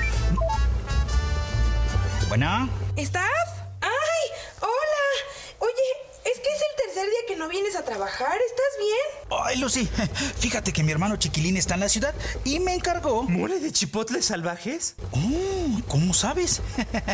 Buena. 2.27 2.69
¿Staff? 2.97 3.23
¡Ay! 3.79 3.89
¡Hola! 4.59 5.59
Oye, 5.59 5.71
es 6.25 6.39
que 6.39 6.49
es 6.49 6.61
el 6.61 6.85
tercer 6.85 7.05
día 7.05 7.19
que 7.25 7.37
no 7.37 7.47
vienes 7.47 7.77
a 7.77 7.85
trabajar. 7.85 8.33
¿Estás 8.33 8.65
bien? 8.77 9.41
Ay, 9.45 9.57
Lucy, 9.59 9.87
fíjate 10.39 10.73
que 10.73 10.83
mi 10.83 10.91
hermano 10.91 11.15
Chiquilín 11.15 11.55
está 11.55 11.75
en 11.75 11.79
la 11.79 11.89
ciudad 11.89 12.13
y 12.43 12.59
me 12.59 12.73
encargó. 12.73 13.23
¿Mole 13.23 13.61
de 13.61 13.71
chipotles 13.71 14.25
salvajes? 14.25 14.95
Oh, 15.11 15.81
¿cómo 15.87 16.13
sabes? 16.13 16.61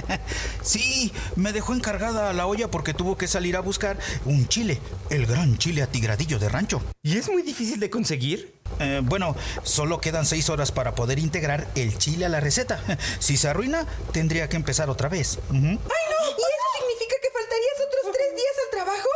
sí, 0.64 1.14
me 1.36 1.54
dejó 1.54 1.76
encargada 1.76 2.34
la 2.34 2.48
olla 2.48 2.72
porque 2.72 2.96
tuvo 2.96 3.16
que 3.16 3.28
salir 3.28 3.56
a 3.56 3.60
buscar 3.60 4.00
un 4.26 4.48
chile, 4.48 4.82
el 5.12 5.28
gran 5.28 5.60
chile 5.60 5.84
atigradillo 5.84 6.40
de 6.40 6.50
rancho. 6.50 6.82
¿Y 7.04 7.18
es 7.18 7.30
muy 7.30 7.44
difícil 7.44 7.80
de 7.80 7.92
conseguir? 7.92 8.63
Eh, 8.80 9.02
bueno, 9.04 9.36
solo 9.64 10.00
quedan 10.02 10.26
seis 10.26 10.50
horas 10.50 10.72
para 10.72 10.96
poder 10.96 11.20
integrar 11.20 11.68
el 11.76 11.98
chile 11.98 12.26
a 12.26 12.30
la 12.30 12.40
receta. 12.40 12.80
Si 13.20 13.38
se 13.38 13.48
arruina, 13.48 13.86
tendría 14.12 14.50
que 14.50 14.56
empezar 14.56 14.90
otra 14.90 15.10
vez. 15.10 15.40
¡Ay, 15.52 15.58
no! 15.58 15.60
¿Y 15.64 15.72
eso 15.72 16.68
significa 16.78 17.16
que 17.22 17.30
faltarías 17.32 17.78
otros 17.88 18.14
tres 18.14 18.36
días 18.36 18.56
al 18.64 18.70
trabajo? 18.72 19.10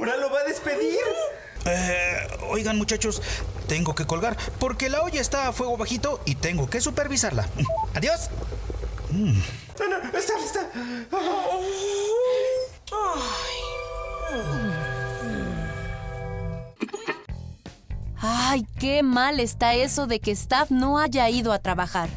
¿Nora 0.00 0.16
lo 0.16 0.30
va 0.30 0.40
a 0.40 0.44
despedir? 0.44 0.98
Eh, 1.66 2.38
oigan 2.48 2.78
muchachos, 2.78 3.20
tengo 3.68 3.94
que 3.94 4.06
colgar 4.06 4.36
porque 4.58 4.88
la 4.88 5.02
olla 5.02 5.20
está 5.20 5.48
a 5.48 5.52
fuego 5.52 5.76
bajito 5.76 6.20
y 6.24 6.36
tengo 6.36 6.70
que 6.70 6.80
supervisarla. 6.80 7.48
Adiós. 7.94 8.30
No, 9.10 9.88
no, 9.88 10.18
está, 10.18 10.34
está. 10.38 10.70
Ay, 12.92 14.69
qué 18.78 19.02
mal 19.02 19.40
está 19.40 19.74
eso 19.74 20.06
de 20.06 20.20
que 20.20 20.32
Staff 20.32 20.70
no 20.70 20.98
haya 20.98 21.28
ido 21.28 21.52
a 21.52 21.58
trabajar. 21.58 22.08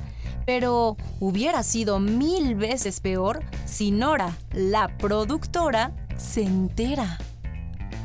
Pero 0.46 0.98
hubiera 1.20 1.64
sido 1.64 2.00
mil 2.00 2.56
veces 2.56 3.00
peor 3.00 3.44
si 3.66 3.92
Nora, 3.92 4.38
la 4.52 4.98
productora, 4.98 5.92
se 6.18 6.44
entera. 6.44 7.18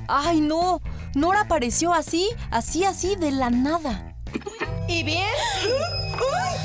¡Ay, 0.07 0.41
no! 0.41 0.81
Nora 1.15 1.43
apareció 1.43 1.93
así, 1.93 2.29
así, 2.51 2.85
así, 2.85 3.17
de 3.17 3.31
la 3.31 3.51
nada. 3.51 4.15
¿Y 4.89 5.03
bien? 5.03 5.29
¡Ay! 6.35 6.59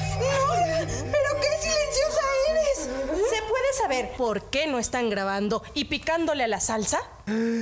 ¿Se 3.74 3.84
puede 3.88 3.96
saber 4.04 4.18
por 4.18 4.50
qué 4.50 4.68
no 4.68 4.78
están 4.80 5.10
grabando 5.10 5.64
y 5.74 5.86
picándole 5.86 6.44
a 6.44 6.48
la 6.48 6.60
salsa? 6.60 7.00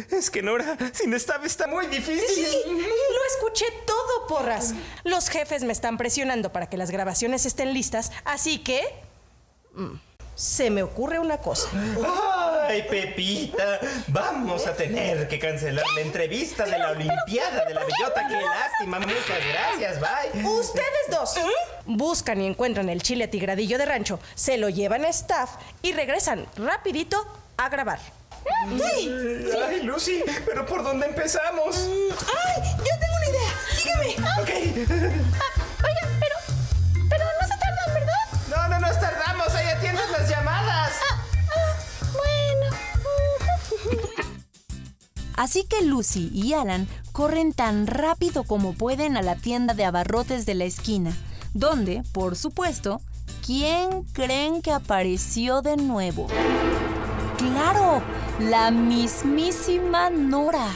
Es 0.10 0.30
que 0.30 0.42
Nora, 0.42 0.78
sin 0.94 1.14
Staff 1.14 1.46
está 1.46 1.68
muy 1.68 1.88
difícil. 1.88 2.48
Lo 2.68 3.36
escuché 3.36 3.66
todo, 3.86 4.28
porras. 4.28 4.74
Los 5.04 5.30
jefes 5.30 5.64
me 5.64 5.72
están 5.72 5.98
presionando 5.98 6.52
para 6.52 6.68
que 6.70 6.78
las 6.78 6.92
grabaciones 6.92 7.46
estén 7.46 7.74
listas, 7.74 8.12
así 8.26 8.60
que... 8.60 8.82
mm, 9.74 9.94
Se 10.36 10.70
me 10.70 10.84
ocurre 10.84 11.20
una 11.20 11.38
cosa. 11.38 11.68
Ay, 12.72 12.84
Pepita, 12.84 13.82
vamos 14.08 14.66
a 14.66 14.74
tener 14.74 15.28
que 15.28 15.38
cancelar 15.38 15.84
la 15.94 16.02
entrevista 16.04 16.64
de 16.64 16.80
la 16.80 16.92
Olimpiada 16.92 17.66
de 17.66 17.74
la 17.74 17.82
Bellota. 17.82 18.26
Qué 18.30 18.40
lástima, 18.40 18.98
muchas 18.98 19.46
gracias, 19.52 20.00
bye. 20.00 20.46
Ustedes 20.46 20.86
dos 21.10 21.36
buscan 21.86 22.40
y 22.40 22.48
encuentran 22.48 22.88
el 22.88 23.02
chile 23.02 23.26
atigradillo 23.26 23.78
de 23.78 23.86
rancho, 23.86 24.22
se 24.36 24.58
lo 24.58 24.70
llevan 24.70 25.04
a 25.04 25.10
staff 25.10 25.50
y 25.82 25.92
regresan 25.92 26.46
rapidito 26.56 27.18
a 27.58 27.68
grabar. 27.68 28.00
Sí. 28.70 29.12
Ay, 29.68 29.82
Lucy, 29.84 30.24
pero 30.46 30.66
¿por 30.66 30.82
dónde 30.82 31.08
empezamos? 31.08 31.90
¡Ay! 32.56 32.62
Yo 32.78 32.91
Así 45.52 45.66
que 45.66 45.84
Lucy 45.84 46.32
y 46.34 46.54
Alan 46.54 46.88
corren 47.12 47.52
tan 47.52 47.86
rápido 47.86 48.46
como 48.46 48.72
pueden 48.72 49.18
a 49.18 49.22
la 49.22 49.36
tienda 49.36 49.74
de 49.74 49.84
abarrotes 49.84 50.46
de 50.46 50.56
la 50.56 50.64
esquina, 50.64 51.14
donde, 51.54 52.04
por 52.14 52.38
supuesto, 52.38 53.02
¿quién 53.46 54.04
creen 54.14 54.62
que 54.62 54.72
apareció 54.72 55.62
de 55.62 55.76
nuevo? 55.76 56.28
¡Claro! 57.38 58.02
La 58.40 58.72
mismísima 58.72 60.10
Nora. 60.10 60.70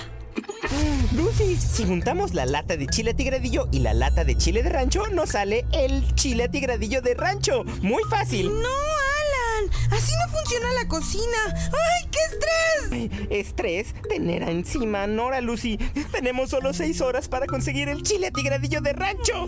Lucy, 1.14 1.56
si 1.56 1.86
juntamos 1.86 2.34
la 2.34 2.46
lata 2.46 2.76
de 2.76 2.88
chile 2.88 3.14
tigradillo 3.14 3.70
y 3.72 3.80
la 3.80 3.94
lata 3.94 4.26
de 4.26 4.36
chile 4.36 4.62
de 4.62 4.72
rancho, 4.72 5.08
nos 5.08 5.30
sale 5.30 5.66
el 5.72 6.14
chile 6.16 6.50
tigradillo 6.50 7.02
de 7.02 7.14
rancho. 7.14 7.64
Muy 7.82 8.04
fácil. 8.10 8.48
No, 8.48 8.68
Alan. 8.68 9.72
Así 9.92 10.12
no 10.20 10.35
funciona 10.46 10.72
la 10.74 10.88
cocina. 10.88 11.38
¡Ay, 11.56 12.10
qué 12.12 12.20
estrés! 12.32 13.30
Estrés, 13.32 13.96
tener 14.08 14.44
encima, 14.44 15.08
Nora, 15.08 15.42
Lucy. 15.42 15.78
Tenemos 16.12 16.52
solo 16.52 16.72
seis 16.74 17.02
horas 17.02 17.28
para 17.28 17.48
conseguir 17.48 17.90
el 17.90 18.04
chile 18.04 18.32
tigradillo 18.32 18.80
de 18.82 18.94
rancho. 18.94 19.48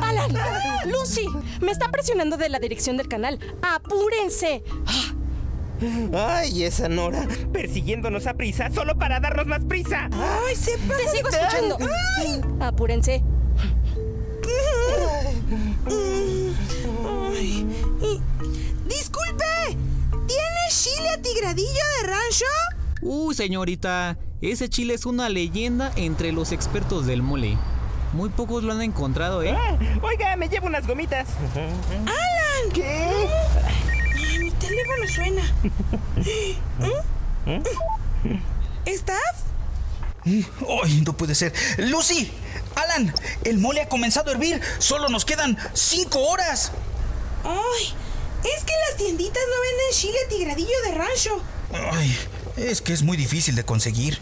Alan, 0.00 0.32
Lucy, 0.86 1.26
me 1.60 1.72
están 1.72 1.90
presionando 1.90 2.38
de 2.38 2.48
la 2.48 2.58
dirección 2.58 2.96
del 2.96 3.08
canal. 3.08 3.38
¡Apúrense! 3.60 4.64
Ay, 6.14 6.64
esa 6.64 6.88
Nora, 6.88 7.26
persiguiéndonos 7.52 8.26
a 8.26 8.34
prisa 8.34 8.70
solo 8.70 8.98
para 8.98 9.20
darnos 9.20 9.46
más 9.46 9.64
prisa. 9.64 10.08
¡Ay, 10.12 10.56
se 10.56 10.78
pasa 10.78 10.96
Te 10.96 11.16
sigo 11.16 11.28
escuchando. 11.28 11.78
¡Ay! 12.18 12.40
Apúrense. 12.60 13.22
Chile 21.40 21.48
atigradillo 21.48 21.84
de 22.00 22.06
rancho? 22.06 22.44
Uy, 23.02 23.34
señorita, 23.34 24.18
ese 24.42 24.68
chile 24.68 24.94
es 24.94 25.06
una 25.06 25.28
leyenda 25.28 25.92
entre 25.96 26.32
los 26.32 26.52
expertos 26.52 27.06
del 27.06 27.22
mole. 27.22 27.56
Muy 28.12 28.28
pocos 28.28 28.62
lo 28.64 28.72
han 28.72 28.82
encontrado, 28.82 29.42
¿eh? 29.42 29.54
Ah, 29.56 29.78
oiga, 30.02 30.36
me 30.36 30.48
llevo 30.48 30.66
unas 30.66 30.86
gomitas. 30.86 31.28
¡Alan! 31.54 32.72
¿Qué? 32.74 33.08
Ay, 34.16 34.38
mi 34.38 34.50
teléfono 34.50 35.08
suena. 35.08 35.42
¿Mm? 37.46 37.62
¿Staff? 38.86 39.36
¡Ay, 40.24 41.02
no 41.06 41.16
puede 41.16 41.34
ser! 41.34 41.54
¡Lucy! 41.78 42.30
¡Alan! 42.74 43.14
El 43.44 43.58
mole 43.58 43.82
ha 43.82 43.88
comenzado 43.88 44.30
a 44.30 44.34
hervir. 44.34 44.60
Solo 44.78 45.08
nos 45.08 45.24
quedan 45.24 45.56
cinco 45.72 46.20
horas. 46.20 46.72
Ay, 47.44 47.94
es 48.48 48.64
que 48.64 48.72
las 48.88 48.96
tienditas 48.96 49.42
no 49.48 49.60
venden 49.62 49.92
chile 49.92 50.18
tigradillo 50.28 50.82
de 50.86 50.92
rancho. 50.92 51.42
Ay, 51.92 52.16
es 52.56 52.80
que 52.80 52.92
es 52.92 53.02
muy 53.02 53.16
difícil 53.16 53.54
de 53.54 53.64
conseguir. 53.64 54.18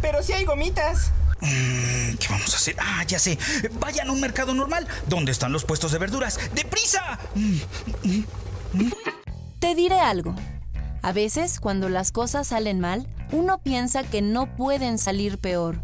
Pero 0.00 0.22
si 0.22 0.32
hay 0.32 0.44
gomitas. 0.44 1.12
Mm, 1.40 2.16
¿Qué 2.16 2.26
vamos 2.28 2.52
a 2.52 2.56
hacer? 2.56 2.76
Ah, 2.78 3.04
ya 3.06 3.18
sé. 3.18 3.38
Vayan 3.80 4.08
a 4.08 4.12
un 4.12 4.20
mercado 4.20 4.54
normal. 4.54 4.86
¿Dónde 5.06 5.32
están 5.32 5.52
los 5.52 5.64
puestos 5.64 5.92
de 5.92 5.98
verduras? 5.98 6.38
¡Deprisa! 6.54 7.18
Te 9.58 9.74
diré 9.74 10.00
algo. 10.00 10.34
A 11.02 11.12
veces, 11.12 11.60
cuando 11.60 11.88
las 11.88 12.12
cosas 12.12 12.48
salen 12.48 12.80
mal, 12.80 13.06
uno 13.32 13.58
piensa 13.62 14.02
que 14.02 14.20
no 14.20 14.54
pueden 14.56 14.98
salir 14.98 15.38
peor. 15.38 15.80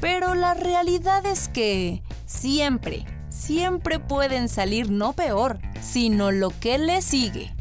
Pero 0.00 0.34
la 0.34 0.54
realidad 0.54 1.24
es 1.26 1.48
que 1.48 2.02
siempre, 2.26 3.06
siempre 3.30 3.98
pueden 3.98 4.48
salir 4.48 4.90
no 4.90 5.14
peor, 5.14 5.58
sino 5.80 6.30
lo 6.30 6.50
que 6.50 6.78
le 6.78 7.02
sigue. 7.02 7.54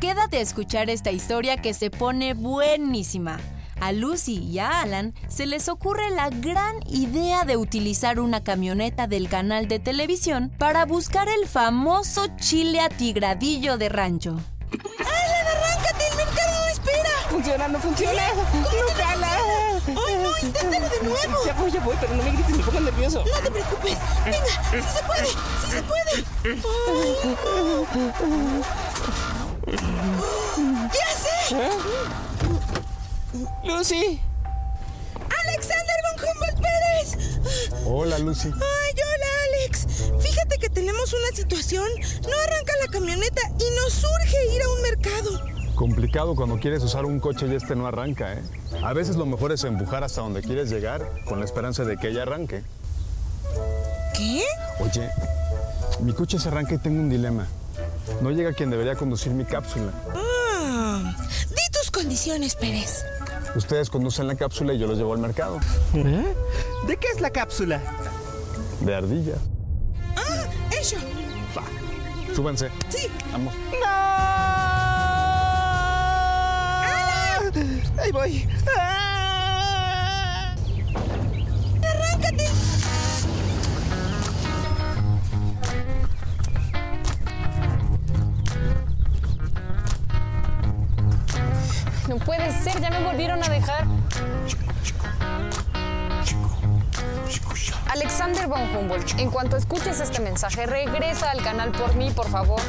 Quédate 0.00 0.38
a 0.38 0.40
escuchar 0.40 0.90
esta 0.90 1.10
historia 1.10 1.56
que 1.56 1.72
se 1.72 1.90
pone 1.90 2.34
buenísima. 2.34 3.38
A 3.80 3.92
Lucy 3.92 4.38
y 4.38 4.58
a 4.58 4.80
Alan 4.80 5.14
se 5.28 5.46
les 5.46 5.68
ocurre 5.68 6.10
la 6.10 6.30
gran 6.30 6.76
idea 6.86 7.44
de 7.44 7.56
utilizar 7.56 8.20
una 8.20 8.42
camioneta 8.42 9.06
del 9.06 9.28
canal 9.28 9.68
de 9.68 9.78
televisión 9.78 10.50
para 10.58 10.86
buscar 10.86 11.28
el 11.28 11.46
famoso 11.46 12.26
chile 12.36 12.80
atigradillo 12.80 13.76
de 13.76 13.88
rancho. 13.88 14.38
¡Alan, 14.72 15.46
arráncate! 15.56 16.04
¡El 16.10 16.16
mercado 16.16 16.60
no 16.60 16.68
espera! 16.68 17.10
Funciona, 17.28 17.68
no 17.68 17.78
funciona. 17.78 18.22
No 18.34 19.02
jala. 19.02 19.55
¡Ay, 19.86 20.16
no! 20.22 20.30
¡Inténtalo 20.42 20.88
de 20.88 21.00
nuevo! 21.02 21.44
Ya 21.44 21.52
voy, 21.54 21.70
ya 21.70 21.80
voy, 21.80 21.96
pero 22.00 22.14
no 22.14 22.22
me 22.22 22.32
grites, 22.32 22.56
me 22.56 22.62
pongo 22.64 22.80
nervioso. 22.80 23.24
No 23.24 23.40
te 23.40 23.50
preocupes. 23.50 23.98
Venga, 24.24 24.46
sí 24.70 24.88
se 24.96 25.02
puede, 25.04 25.26
sí 25.26 25.70
se 25.70 25.82
puede. 25.82 26.24
Ay. 26.46 27.16
¡Ya 30.92 31.08
sé! 31.18 31.68
Lucy. 33.64 34.20
¡Alexander 35.44 35.96
von 36.04 36.16
Humboldt 36.24 36.58
Pérez! 36.62 37.08
Hola, 37.84 38.18
Lucy. 38.18 38.48
¡Ay, 38.48 38.94
hola, 38.94 39.26
Alex! 39.44 39.86
Fíjate 40.20 40.58
que 40.58 40.70
tenemos 40.70 41.12
una 41.12 41.36
situación. 41.36 41.88
No 42.22 42.36
arranca 42.44 42.72
la 42.80 42.88
camioneta 42.90 43.42
y 43.58 43.70
nos 43.76 44.04
urge 44.04 44.54
ir 44.54 44.62
a 44.62 44.68
un 44.70 44.82
mercado. 44.82 45.55
Complicado 45.76 46.34
cuando 46.34 46.58
quieres 46.58 46.82
usar 46.82 47.04
un 47.04 47.20
coche 47.20 47.46
y 47.46 47.54
este 47.54 47.76
no 47.76 47.86
arranca, 47.86 48.32
¿eh? 48.32 48.42
A 48.82 48.94
veces 48.94 49.16
lo 49.16 49.26
mejor 49.26 49.52
es 49.52 49.62
empujar 49.62 50.02
hasta 50.04 50.22
donde 50.22 50.40
quieres 50.40 50.70
llegar 50.70 51.06
con 51.26 51.38
la 51.38 51.44
esperanza 51.44 51.84
de 51.84 51.98
que 51.98 52.08
ella 52.08 52.22
arranque. 52.22 52.62
¿Qué? 54.16 54.42
Oye, 54.80 55.10
mi 56.00 56.14
coche 56.14 56.38
se 56.38 56.48
arranca 56.48 56.74
y 56.74 56.78
tengo 56.78 56.98
un 56.98 57.10
dilema. 57.10 57.46
No 58.22 58.30
llega 58.30 58.54
quien 58.54 58.70
debería 58.70 58.94
conducir 58.94 59.32
mi 59.32 59.44
cápsula. 59.44 59.92
Ah, 60.14 61.14
di 61.50 61.78
tus 61.78 61.90
condiciones, 61.90 62.54
Pérez. 62.54 63.04
Ustedes 63.54 63.90
conducen 63.90 64.26
la 64.26 64.34
cápsula 64.34 64.72
y 64.72 64.78
yo 64.78 64.86
los 64.86 64.96
llevo 64.96 65.12
al 65.12 65.20
mercado. 65.20 65.60
¿De 65.92 66.96
qué 66.96 67.08
es 67.14 67.20
la 67.20 67.28
cápsula? 67.28 67.82
De 68.80 68.94
ardilla. 68.94 69.34
Ah, 70.16 70.46
eso. 70.70 70.96
Súbanse. 72.34 72.70
Sí. 72.88 73.08
Vamos. 73.32 73.52
Ahí 77.98 78.12
voy. 78.12 78.48
¡Arráncate! 81.82 82.46
No 92.08 92.16
puede 92.18 92.52
ser, 92.52 92.80
ya 92.80 92.90
me 92.90 93.02
volvieron 93.02 93.42
a 93.42 93.48
dejar. 93.48 93.86
Alexander 97.88 98.46
von 98.46 98.60
Humboldt, 98.76 99.18
en 99.18 99.30
cuanto 99.30 99.56
escuches 99.56 100.00
este 100.00 100.20
mensaje, 100.20 100.66
regresa 100.66 101.30
al 101.30 101.42
canal 101.42 101.72
por 101.72 101.94
mí, 101.94 102.10
por 102.10 102.28
favor. 102.28 102.60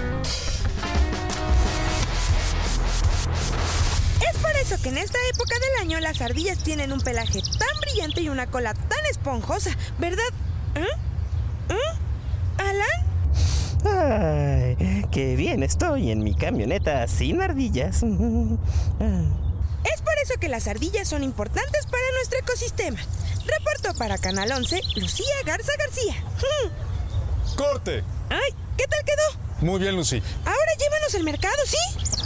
Eso 4.61 4.81
que 4.81 4.89
en 4.89 4.97
esta 4.97 5.17
época 5.33 5.55
del 5.59 5.81
año 5.81 5.99
las 5.99 6.21
ardillas 6.21 6.63
tienen 6.63 6.91
un 6.91 6.99
pelaje 6.99 7.41
tan 7.41 7.81
brillante 7.81 8.21
y 8.21 8.29
una 8.29 8.47
cola 8.47 8.73
tan 8.73 9.05
esponjosa, 9.09 9.71
¿verdad? 9.99 10.23
¿Eh? 10.75 10.85
¿Eh? 11.69 11.97
¿Alan? 12.57 13.07
Ay, 13.85 15.05
qué 15.11 15.35
bien 15.35 15.63
estoy 15.63 16.11
en 16.11 16.23
mi 16.23 16.33
camioneta 16.35 17.07
sin 17.07 17.41
ardillas. 17.41 18.03
Es 19.83 20.01
por 20.01 20.13
eso 20.21 20.33
que 20.39 20.49
las 20.49 20.67
ardillas 20.67 21.07
son 21.07 21.23
importantes 21.23 21.85
para 21.85 22.03
nuestro 22.15 22.39
ecosistema. 22.39 22.99
Reporto 23.45 23.97
para 23.97 24.17
Canal 24.17 24.51
11, 24.51 24.81
Lucía 24.97 25.25
Garza 25.45 25.71
García. 25.77 26.15
¡Corte! 27.55 28.03
Ay, 28.29 28.53
¿qué 28.75 28.85
tal 28.87 29.05
quedó? 29.05 29.46
Muy 29.61 29.79
bien, 29.79 29.95
Lucy. 29.95 30.21
Ahora 30.45 30.73
llévanos 30.77 31.15
al 31.15 31.23
mercado, 31.23 31.55
¿sí? 31.65 31.77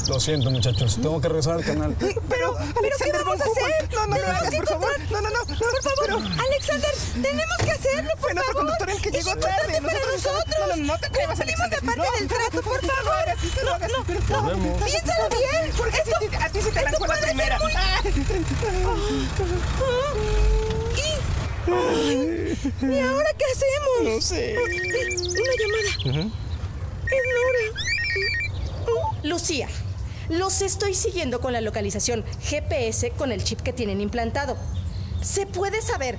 Lo 0.10 0.20
siento, 0.20 0.50
muchachos. 0.52 0.96
Tengo 1.02 1.22
que 1.22 1.28
regresar 1.30 1.54
al 1.56 1.64
canal. 1.64 1.96
Pero, 2.00 2.18
¿pero 2.28 2.96
qué 3.04 3.12
vamos 3.14 3.40
a 3.40 3.44
hacer? 3.46 3.90
No, 3.94 4.08
no, 4.08 4.16
no, 4.18 4.22
por 4.58 4.68
favor. 4.68 5.00
No, 5.12 5.22
no, 5.22 5.30
no, 5.30 5.40
no, 5.40 5.46
Por 5.46 5.58
favor, 5.84 6.06
pero- 6.06 6.18
Alexander, 6.18 6.92
tenemos 7.22 7.58
que 7.64 7.72
hacerlo, 7.72 8.10
por 8.12 8.20
Fue 8.20 8.34
nuestro 8.34 8.54
favor. 8.54 8.68
conductor 8.78 8.90
el 8.90 9.02
que 9.02 9.10
Es 9.10 9.26
llegó 9.26 9.40
tarde. 9.40 9.82
para 9.82 9.82
Nosotros- 9.82 10.12
nosotros. 10.14 10.46
No, 10.60 10.68
no, 10.68 10.84
no 10.84 10.98
te 11.00 11.06
atrevas, 11.06 11.38
Cumplimos 11.38 11.62
Alexander. 11.62 11.80
la 11.84 11.86
parte 11.88 12.02
No, 12.02 12.12
del 12.20 12.28
trato, 12.28 12.62
por 12.62 12.84
no 12.84 12.90
favor. 12.90 13.26
no 13.62 14.42
no, 14.42 14.48
vemos. 14.50 14.84
Piénsalo 14.84 15.30
bien. 15.30 15.72
Porque 15.78 15.98
a 15.98 16.04
ti 16.04 16.10
Esto- 16.12 16.30
te- 16.30 16.38
a 16.38 16.50
ti 16.50 16.62
se 16.62 16.72
te 16.72 16.80
esto 16.80 16.80
arrancó 16.80 17.00
la 17.00 17.14
puede 17.14 17.22
ser 17.22 17.30
primera. 17.30 17.60
muy- 17.60 17.72
¿Y? 20.98 21.12
Ay, 21.72 22.58
¿Y 22.82 23.00
ahora 23.00 23.30
qué 23.38 23.46
hacemos? 23.54 24.16
No 24.16 24.22
sé. 24.22 24.54
Eh, 24.54 24.58
Una 24.58 25.54
llamada. 25.60 26.30
Es 27.12 27.22
Nora. 27.36 29.02
Lucía, 29.24 29.68
los 30.30 30.62
estoy 30.62 30.96
siguiendo 30.96 31.42
con 31.42 31.54
la 31.54 31.62
localización 31.62 32.24
GPS 32.42 33.12
con 33.12 33.32
el 33.32 33.44
chip 33.44 33.60
que 33.62 33.74
tienen 33.74 34.02
implantado. 34.02 34.58
¿Se 35.22 35.46
puede 35.46 35.82
saber 35.82 36.18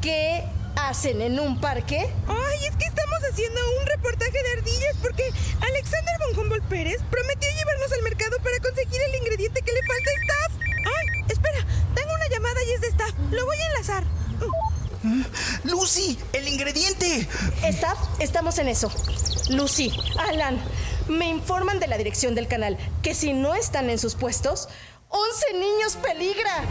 qué 0.00 0.44
hacen 0.76 1.22
en 1.22 1.40
un 1.40 1.60
parque? 1.60 2.08
Ay, 2.28 2.66
es 2.68 2.76
que 2.76 2.84
estamos 2.84 3.18
haciendo 3.30 3.60
un 3.80 3.86
reportaje 3.86 4.30
de 4.42 4.52
ardillas 4.58 4.96
porque 5.00 5.24
Alexander 5.60 6.14
von 6.20 6.38
Humboldt 6.38 6.64
Pérez 6.68 6.98
prometió 7.10 7.48
llevarnos 7.50 7.92
al 7.92 8.02
mercado 8.02 8.36
para 8.42 8.58
conseguir 8.60 9.00
el 9.08 9.14
ingrediente 9.16 9.62
que 9.62 9.72
le 9.72 9.80
falta 9.86 10.10
a 10.10 10.14
Staff. 10.20 10.52
Ay, 10.86 11.24
espera, 11.28 11.66
tengo 11.94 12.14
una 12.14 12.28
llamada 12.28 12.62
y 12.62 12.72
es 12.72 12.80
de 12.82 12.88
Staff. 12.88 13.14
Lo 13.30 13.44
voy 13.46 13.56
a 13.56 13.66
enlazar. 13.66 14.04
¡Lucy! 15.64 16.18
¡El 16.32 16.48
ingrediente! 16.48 17.28
Staff, 17.62 17.98
estamos 18.20 18.58
en 18.58 18.68
eso. 18.68 18.90
Lucy, 19.48 19.92
Alan, 20.18 20.58
me 21.08 21.28
informan 21.28 21.78
de 21.78 21.86
la 21.86 21.96
dirección 21.98 22.34
del 22.34 22.48
canal 22.48 22.76
que 23.02 23.14
si 23.14 23.32
no 23.32 23.54
están 23.54 23.90
en 23.90 23.98
sus 23.98 24.14
puestos, 24.14 24.68
11 25.08 25.52
niños 25.54 25.96
peligra. 26.02 26.64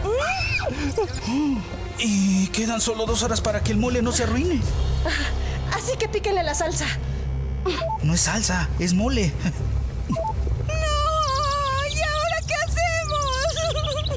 Y 1.98 2.48
quedan 2.48 2.80
solo 2.80 3.06
dos 3.06 3.22
horas 3.22 3.40
para 3.40 3.62
que 3.62 3.72
el 3.72 3.78
mole 3.78 4.02
no 4.02 4.12
se 4.12 4.24
arruine. 4.24 4.60
Así 5.72 5.96
que 5.96 6.08
píquenle 6.08 6.42
la 6.42 6.54
salsa. 6.54 6.86
No 8.02 8.14
es 8.14 8.20
salsa, 8.20 8.68
es 8.78 8.92
mole. 8.94 9.32
¡No! 10.08 10.74
¿Y 11.88 12.00
ahora 12.02 12.36
qué 12.46 12.54
hacemos? 12.54 14.12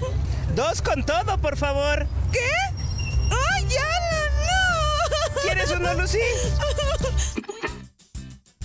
Dos 0.55 0.81
con 0.81 1.05
todo, 1.05 1.37
por 1.39 1.57
favor. 1.57 2.07
¿Qué? 2.31 2.51
¡Ay, 3.31 3.65
Alan, 3.77 4.31
no! 4.45 5.41
¿Quieres 5.41 5.71
uno, 5.71 5.93
Lucy? 5.93 6.19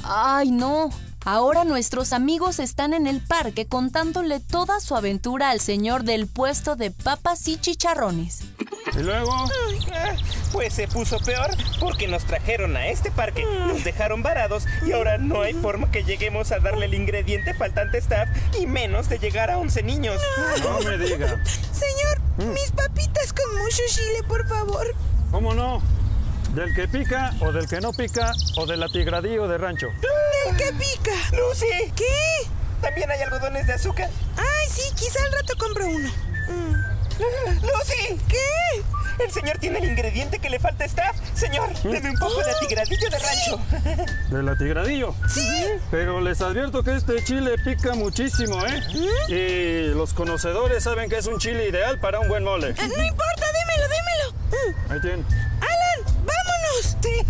Ay, 0.04 0.50
no. 0.50 0.90
Ahora 1.26 1.64
nuestros 1.64 2.12
amigos 2.12 2.58
están 2.58 2.92
en 2.92 3.06
el 3.06 3.22
parque 3.22 3.64
contándole 3.66 4.40
toda 4.40 4.78
su 4.80 4.94
aventura 4.94 5.48
al 5.50 5.58
señor 5.60 6.04
del 6.04 6.26
puesto 6.26 6.76
de 6.76 6.90
papas 6.90 7.48
y 7.48 7.56
chicharrones. 7.58 8.42
¿Y 8.94 9.02
luego? 9.02 9.32
Ah, 9.94 10.14
Pues 10.52 10.74
se 10.74 10.86
puso 10.86 11.18
peor 11.20 11.50
porque 11.80 12.08
nos 12.08 12.24
trajeron 12.24 12.76
a 12.76 12.88
este 12.88 13.10
parque, 13.10 13.42
nos 13.66 13.82
dejaron 13.84 14.22
varados 14.22 14.64
y 14.86 14.92
ahora 14.92 15.16
no 15.16 15.40
hay 15.40 15.54
forma 15.54 15.90
que 15.90 16.04
lleguemos 16.04 16.52
a 16.52 16.58
darle 16.58 16.84
el 16.86 16.94
ingrediente 16.94 17.54
faltante 17.54 17.96
a 17.96 18.00
staff 18.00 18.28
y 18.60 18.66
menos 18.66 19.08
de 19.08 19.18
llegar 19.18 19.50
a 19.50 19.56
11 19.56 19.82
niños. 19.82 20.20
No 20.62 20.78
me 20.80 20.98
diga. 20.98 21.42
Señor, 21.72 22.52
mis 22.52 22.70
papitas 22.72 23.32
con 23.32 23.50
mucho 23.62 23.80
chile, 23.88 24.22
por 24.28 24.46
favor. 24.46 24.94
¿Cómo 25.30 25.54
no? 25.54 25.80
¿Del 26.54 26.72
que 26.72 26.86
pica 26.86 27.32
o 27.40 27.50
del 27.52 27.66
que 27.68 27.80
no 27.80 27.92
pica 27.92 28.32
o 28.56 28.64
del 28.66 28.82
atigradillo 28.82 29.48
de 29.48 29.58
rancho? 29.58 29.88
¡El 30.48 30.56
que 30.56 30.72
pica! 30.74 31.10
¡Lucy! 31.32 31.66
¿Qué? 31.96 32.48
¿También 32.80 33.10
hay 33.10 33.20
algodones 33.22 33.66
de 33.66 33.72
azúcar? 33.72 34.08
Ay, 34.36 34.68
sí, 34.70 34.82
quizá 34.94 35.18
al 35.24 35.32
rato 35.32 35.54
compro 35.58 35.86
uno. 35.88 36.08
Mm. 36.48 36.74
¡Lucy! 37.62 38.20
¿Qué? 38.28 38.84
El 39.24 39.30
señor 39.32 39.58
tiene 39.58 39.78
el 39.78 39.84
ingrediente 39.86 40.38
que 40.38 40.48
le 40.50 40.58
falta 40.60 40.84
a 40.84 40.86
staff. 40.86 41.16
Señor, 41.34 41.72
deme 41.82 42.10
un 42.10 42.18
poco 42.18 42.40
de 42.44 42.50
atigradillo 42.52 43.08
de 43.10 43.18
rancho. 43.18 44.04
¿Del 44.30 44.48
atigradillo? 44.48 45.14
Sí. 45.28 45.66
Pero 45.90 46.20
les 46.20 46.40
advierto 46.40 46.82
que 46.84 46.94
este 46.94 47.22
chile 47.24 47.56
pica 47.64 47.94
muchísimo, 47.94 48.64
¿eh? 48.66 48.80
Y 49.28 49.94
los 49.94 50.14
conocedores 50.14 50.84
saben 50.84 51.08
que 51.10 51.18
es 51.18 51.26
un 51.26 51.38
chile 51.38 51.68
ideal 51.68 51.98
para 52.00 52.20
un 52.20 52.28
buen 52.28 52.44
mole. 52.44 52.70
Eh, 52.70 52.74
No 52.76 53.04
importa, 53.06 53.46
démelo, 53.52 53.88
démelo. 53.88 54.32
Mm. 54.88 54.92
Ahí 54.92 55.00
tienen. 55.00 55.26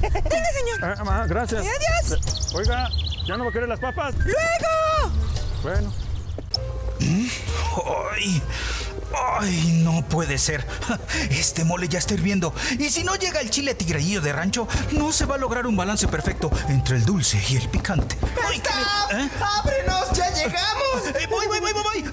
Venga, 0.00 0.52
señor. 0.52 0.82
Ah, 0.82 0.94
ah, 1.06 1.26
gracias. 1.28 1.62
Adiós. 1.62 2.54
Oiga, 2.54 2.88
¿ya 3.26 3.36
no 3.36 3.44
va 3.44 3.50
a 3.50 3.52
querer 3.52 3.68
las 3.68 3.80
papas? 3.80 4.14
¡Luego! 4.16 5.12
Bueno. 5.62 5.92
¡Ay! 8.12 8.42
¡Ay! 9.40 9.80
No 9.84 10.02
puede 10.08 10.38
ser. 10.38 10.64
Este 11.30 11.64
mole 11.64 11.88
ya 11.88 11.98
está 11.98 12.14
hirviendo. 12.14 12.54
Y 12.78 12.90
si 12.90 13.04
no 13.04 13.16
llega 13.16 13.40
el 13.40 13.50
chile 13.50 13.74
tigreillo 13.74 14.20
de 14.20 14.32
rancho, 14.32 14.68
no 14.92 15.12
se 15.12 15.26
va 15.26 15.36
a 15.36 15.38
lograr 15.38 15.66
un 15.66 15.76
balance 15.76 16.06
perfecto 16.08 16.50
entre 16.68 16.96
el 16.96 17.04
dulce 17.04 17.40
y 17.48 17.56
el 17.56 17.68
picante. 17.68 18.16
Ay, 18.46 18.62
¿eh? 19.12 19.28
¡Ábrenos! 19.40 20.12
¡Ya 20.12 20.30
llegamos! 20.30 20.84
Eh, 21.04 21.26
voy, 21.28 21.46
voy, 21.46 21.60
voy, 21.60 21.72
voy, 21.72 21.82
voy. 21.82 22.04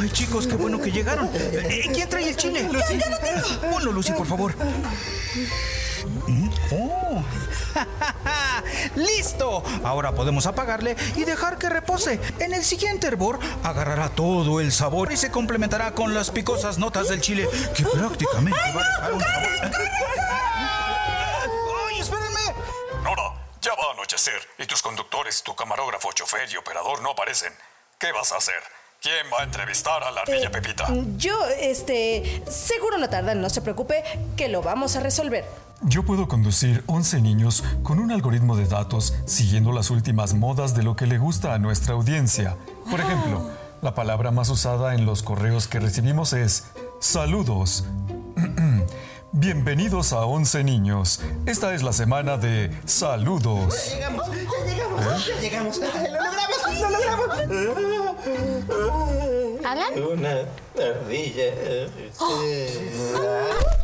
Ay, 0.00 0.10
chicos, 0.10 0.46
qué 0.46 0.54
bueno 0.54 0.80
que 0.80 0.90
llegaron. 0.90 1.28
Eh, 1.34 1.90
¿Quién 1.92 2.08
trae 2.08 2.28
el 2.28 2.36
chile? 2.36 2.62
Lucy. 2.70 2.94
Ya, 2.94 3.06
ya 3.06 3.10
lo 3.10 3.18
tengo. 3.18 3.70
Ponlo, 3.70 3.92
Lucy, 3.92 4.12
por 4.12 4.26
favor. 4.26 4.54
¡Listo! 8.96 9.62
Ahora 9.84 10.12
podemos 10.12 10.46
apagarle 10.46 10.96
y 11.16 11.24
dejar 11.24 11.58
que 11.58 11.68
repose. 11.68 12.20
En 12.38 12.54
el 12.54 12.64
siguiente 12.64 13.06
hervor 13.06 13.38
agarrará 13.62 14.08
todo 14.10 14.60
el 14.60 14.72
sabor 14.72 15.12
y 15.12 15.16
se 15.16 15.30
complementará 15.30 15.92
con 15.92 16.14
las 16.14 16.30
picosas 16.30 16.78
notas 16.78 17.08
del 17.08 17.20
chile 17.20 17.48
que 17.74 17.84
prácticamente 17.84 18.58
va 18.74 18.80
a 18.80 18.84
dejar 18.84 19.12
un. 19.12 19.22
¡Ay, 21.88 22.00
espérenme! 22.00 22.40
Nora, 23.02 23.32
ya 23.60 23.72
va 23.74 23.84
a 23.90 23.92
anochecer 23.94 24.40
y 24.58 24.66
tus 24.66 24.82
conductores, 24.82 25.42
tu 25.42 25.54
camarógrafo, 25.54 26.12
chofer 26.12 26.48
y 26.52 26.56
operador 26.56 27.00
no 27.02 27.10
aparecen. 27.10 27.52
¿Qué 27.98 28.12
vas 28.12 28.32
a 28.32 28.36
hacer? 28.36 28.54
¿Quién 29.02 29.26
va 29.32 29.40
a 29.40 29.44
entrevistar 29.44 30.02
a 30.04 30.10
la 30.10 30.20
ardilla 30.22 30.48
Eh, 30.48 30.50
Pepita? 30.50 30.86
Yo, 31.16 31.46
este, 31.58 32.42
seguro 32.50 32.98
no 32.98 33.08
tardan, 33.08 33.40
no 33.40 33.48
se 33.48 33.62
preocupe, 33.62 34.04
que 34.36 34.48
lo 34.48 34.60
vamos 34.60 34.94
a 34.96 35.00
resolver. 35.00 35.46
Yo 35.82 36.02
puedo 36.02 36.28
conducir 36.28 36.84
11 36.86 37.22
niños 37.22 37.64
con 37.82 38.00
un 38.00 38.12
algoritmo 38.12 38.54
de 38.54 38.66
datos 38.66 39.14
siguiendo 39.24 39.72
las 39.72 39.90
últimas 39.90 40.34
modas 40.34 40.74
de 40.74 40.82
lo 40.82 40.94
que 40.94 41.06
le 41.06 41.16
gusta 41.16 41.54
a 41.54 41.58
nuestra 41.58 41.94
audiencia. 41.94 42.56
Por 42.90 43.00
ejemplo, 43.00 43.48
la 43.80 43.94
palabra 43.94 44.30
más 44.30 44.50
usada 44.50 44.94
en 44.94 45.06
los 45.06 45.22
correos 45.22 45.68
que 45.68 45.80
recibimos 45.80 46.34
es 46.34 46.66
saludos. 47.00 47.86
Bienvenidos 49.32 50.12
a 50.12 50.26
11 50.26 50.64
niños. 50.64 51.22
Esta 51.46 51.72
es 51.72 51.82
la 51.82 51.94
semana 51.94 52.36
de 52.36 52.70
saludos. 52.84 53.90
Llegamos, 53.90 54.26
ya 54.28 54.34
llegamos, 54.66 55.26
ya 55.26 55.40
llegamos. 55.40 55.80
¡Lo 56.78 56.90
logramos! 56.90 57.48
¡Lo 57.48 57.74
logramos! 57.74 58.16
¿Alan? 59.64 60.02
Una 60.12 60.30
ardilla. 60.76 61.44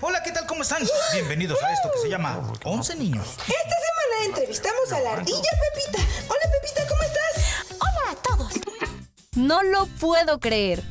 Hola, 0.00 0.22
¿qué 0.22 0.32
tal? 0.32 0.46
¿Cómo 0.46 0.62
están? 0.62 0.82
Bienvenidos 1.12 1.62
a 1.62 1.72
esto 1.72 1.90
que 1.92 2.00
se 2.00 2.08
llama 2.08 2.40
11 2.64 2.96
niños. 2.96 3.36
Esta 3.40 3.48
semana 3.48 4.26
entrevistamos 4.26 4.92
a 4.92 5.00
la 5.00 5.12
ardilla 5.12 5.50
Pepita. 5.74 6.02
Hola, 6.28 6.52
Pepita, 6.52 6.88
¿cómo 6.88 7.02
estás? 7.02 7.78
Hola 7.80 8.10
a 8.10 8.14
todos. 8.16 8.52
No 9.36 9.62
lo 9.62 9.86
puedo 9.86 10.40
creer. 10.40 10.82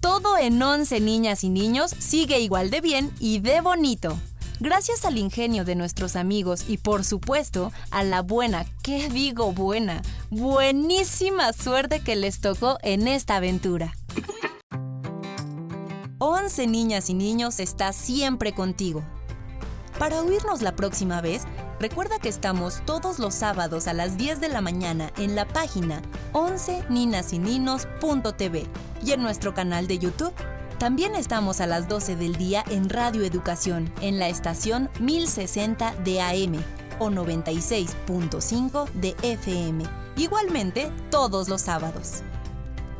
Todo 0.00 0.38
en 0.38 0.62
11 0.62 1.00
niñas 1.00 1.44
y 1.44 1.48
niños 1.48 1.90
sigue 1.98 2.38
igual 2.38 2.70
de 2.70 2.80
bien 2.80 3.12
y 3.18 3.40
de 3.40 3.60
bonito. 3.60 4.18
Gracias 4.60 5.04
al 5.04 5.18
ingenio 5.18 5.64
de 5.64 5.76
nuestros 5.76 6.16
amigos 6.16 6.64
y 6.68 6.78
por 6.78 7.04
supuesto 7.04 7.72
a 7.90 8.02
la 8.02 8.22
buena, 8.22 8.66
¿qué 8.82 9.08
digo 9.08 9.52
buena? 9.52 10.02
Buenísima 10.30 11.52
suerte 11.52 12.00
que 12.00 12.16
les 12.16 12.40
tocó 12.40 12.78
en 12.82 13.06
esta 13.06 13.36
aventura. 13.36 13.92
11 16.48 16.66
niñas 16.66 17.10
y 17.10 17.14
niños 17.14 17.60
está 17.60 17.92
siempre 17.92 18.54
contigo. 18.54 19.04
Para 19.98 20.22
oírnos 20.22 20.62
la 20.62 20.74
próxima 20.74 21.20
vez, 21.20 21.42
recuerda 21.78 22.18
que 22.18 22.30
estamos 22.30 22.80
todos 22.86 23.18
los 23.18 23.34
sábados 23.34 23.86
a 23.86 23.92
las 23.92 24.16
10 24.16 24.40
de 24.40 24.48
la 24.48 24.62
mañana 24.62 25.12
en 25.18 25.36
la 25.36 25.46
página 25.46 26.00
11ninasininos.tv 26.32 28.66
y 29.04 29.12
en 29.12 29.20
nuestro 29.20 29.52
canal 29.52 29.86
de 29.86 29.98
YouTube. 29.98 30.32
También 30.78 31.14
estamos 31.16 31.60
a 31.60 31.66
las 31.66 31.86
12 31.86 32.16
del 32.16 32.36
día 32.36 32.64
en 32.70 32.88
Radio 32.88 33.24
Educación, 33.24 33.92
en 34.00 34.18
la 34.18 34.30
estación 34.30 34.88
1060 35.00 35.96
de 35.96 36.22
AM 36.22 36.54
o 36.98 37.10
96.5 37.10 38.90
de 38.92 39.14
FM. 39.20 39.84
Igualmente, 40.16 40.90
todos 41.10 41.50
los 41.50 41.60
sábados. 41.60 42.22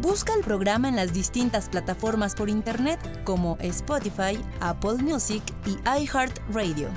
Busca 0.00 0.32
el 0.32 0.44
programa 0.44 0.88
en 0.88 0.94
las 0.94 1.12
distintas 1.12 1.68
plataformas 1.68 2.36
por 2.36 2.48
internet 2.48 3.00
como 3.24 3.56
Spotify, 3.60 4.38
Apple 4.60 5.02
Music 5.02 5.42
y 5.66 5.76
iHeartRadio. 5.88 6.88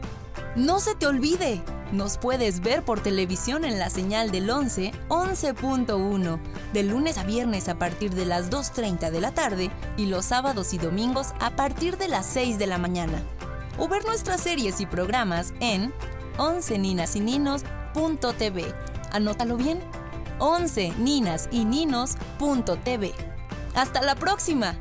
No 0.54 0.80
se 0.80 0.94
te 0.94 1.06
olvide, 1.06 1.62
nos 1.92 2.18
puedes 2.18 2.60
ver 2.60 2.84
por 2.84 3.02
televisión 3.02 3.64
en 3.64 3.78
la 3.78 3.88
señal 3.88 4.30
del 4.30 4.50
11, 4.50 4.92
11.1, 5.08 6.38
de 6.74 6.82
lunes 6.82 7.16
a 7.16 7.24
viernes 7.24 7.70
a 7.70 7.78
partir 7.78 8.14
de 8.14 8.26
las 8.26 8.50
2.30 8.50 9.10
de 9.10 9.20
la 9.22 9.32
tarde 9.32 9.70
y 9.96 10.06
los 10.06 10.26
sábados 10.26 10.74
y 10.74 10.78
domingos 10.78 11.28
a 11.40 11.56
partir 11.56 11.96
de 11.96 12.08
las 12.08 12.26
6 12.26 12.58
de 12.58 12.66
la 12.66 12.76
mañana. 12.76 13.22
O 13.78 13.88
ver 13.88 14.04
nuestras 14.04 14.42
series 14.42 14.82
y 14.82 14.86
programas 14.86 15.54
en 15.60 15.90
11 16.36 16.78
ninas 16.78 17.16
y 17.16 17.20
ninos.tv. 17.20 18.74
Anótalo 19.10 19.56
bien, 19.56 19.80
11 20.38 20.92
ninas 20.98 21.48
y 21.50 21.64
ninos.tv. 21.64 23.14
¡Hasta 23.74 24.02
la 24.02 24.16
próxima! 24.16 24.76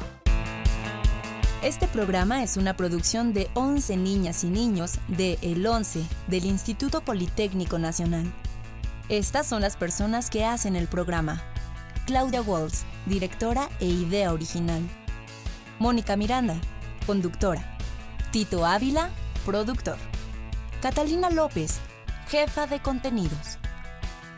Este 1.62 1.88
programa 1.88 2.42
es 2.42 2.58
una 2.58 2.76
producción 2.76 3.34
de 3.34 3.48
11 3.54 3.96
niñas 3.98 4.44
y 4.44 4.48
niños 4.48 4.94
de 5.08 5.38
El 5.44 5.68
11 5.68 6.04
del 6.26 6.46
Instituto 6.46 7.02
Politécnico 7.02 7.78
Nacional. 7.78 8.34
Estas 9.10 9.46
son 9.46 9.62
las 9.62 9.78
personas 9.78 10.32
que 10.32 10.44
hacen 10.44 10.76
el 10.76 10.88
programa. 10.88 11.40
Claudia 12.08 12.42
Walls, 12.42 12.84
directora 13.06 13.70
e 13.80 13.86
idea 13.86 14.34
original. 14.34 14.82
Mónica 15.78 16.16
Miranda, 16.16 16.56
conductora. 17.06 17.78
Tito 18.32 18.66
Ávila, 18.66 19.12
productor. 19.46 19.98
Catalina 20.82 21.30
López, 21.30 21.80
jefa 22.28 22.66
de 22.66 22.80
contenidos. 22.80 23.60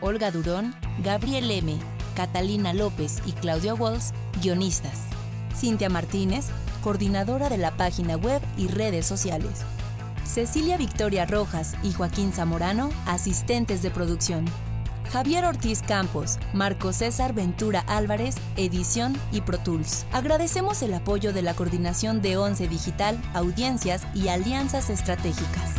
Olga 0.02 0.30
Durón, 0.30 0.74
Gabriel 1.02 1.50
M., 1.50 1.78
Catalina 2.14 2.74
López 2.74 3.22
y 3.24 3.32
Claudia 3.32 3.72
Walls, 3.72 4.12
guionistas. 4.42 5.04
Cintia 5.56 5.88
Martínez, 5.88 6.50
coordinadora 6.84 7.48
de 7.48 7.56
la 7.56 7.70
página 7.70 8.16
web 8.16 8.42
y 8.58 8.68
redes 8.68 9.06
sociales. 9.06 9.62
Cecilia 10.22 10.76
Victoria 10.76 11.24
Rojas 11.24 11.74
y 11.82 11.92
Joaquín 11.92 12.30
Zamorano, 12.30 12.90
asistentes 13.06 13.80
de 13.82 13.90
producción. 13.90 14.44
Javier 15.10 15.46
Ortiz 15.46 15.80
Campos, 15.80 16.38
Marco 16.52 16.92
César 16.92 17.32
Ventura 17.32 17.84
Álvarez, 17.86 18.36
edición 18.56 19.16
y 19.32 19.40
Pro 19.40 19.58
Tools. 19.58 20.04
Agradecemos 20.12 20.82
el 20.82 20.92
apoyo 20.92 21.32
de 21.32 21.40
la 21.40 21.54
Coordinación 21.54 22.20
de 22.20 22.36
Once 22.36 22.68
Digital, 22.68 23.18
Audiencias 23.32 24.02
y 24.14 24.28
Alianzas 24.28 24.90
Estratégicas. 24.90 25.70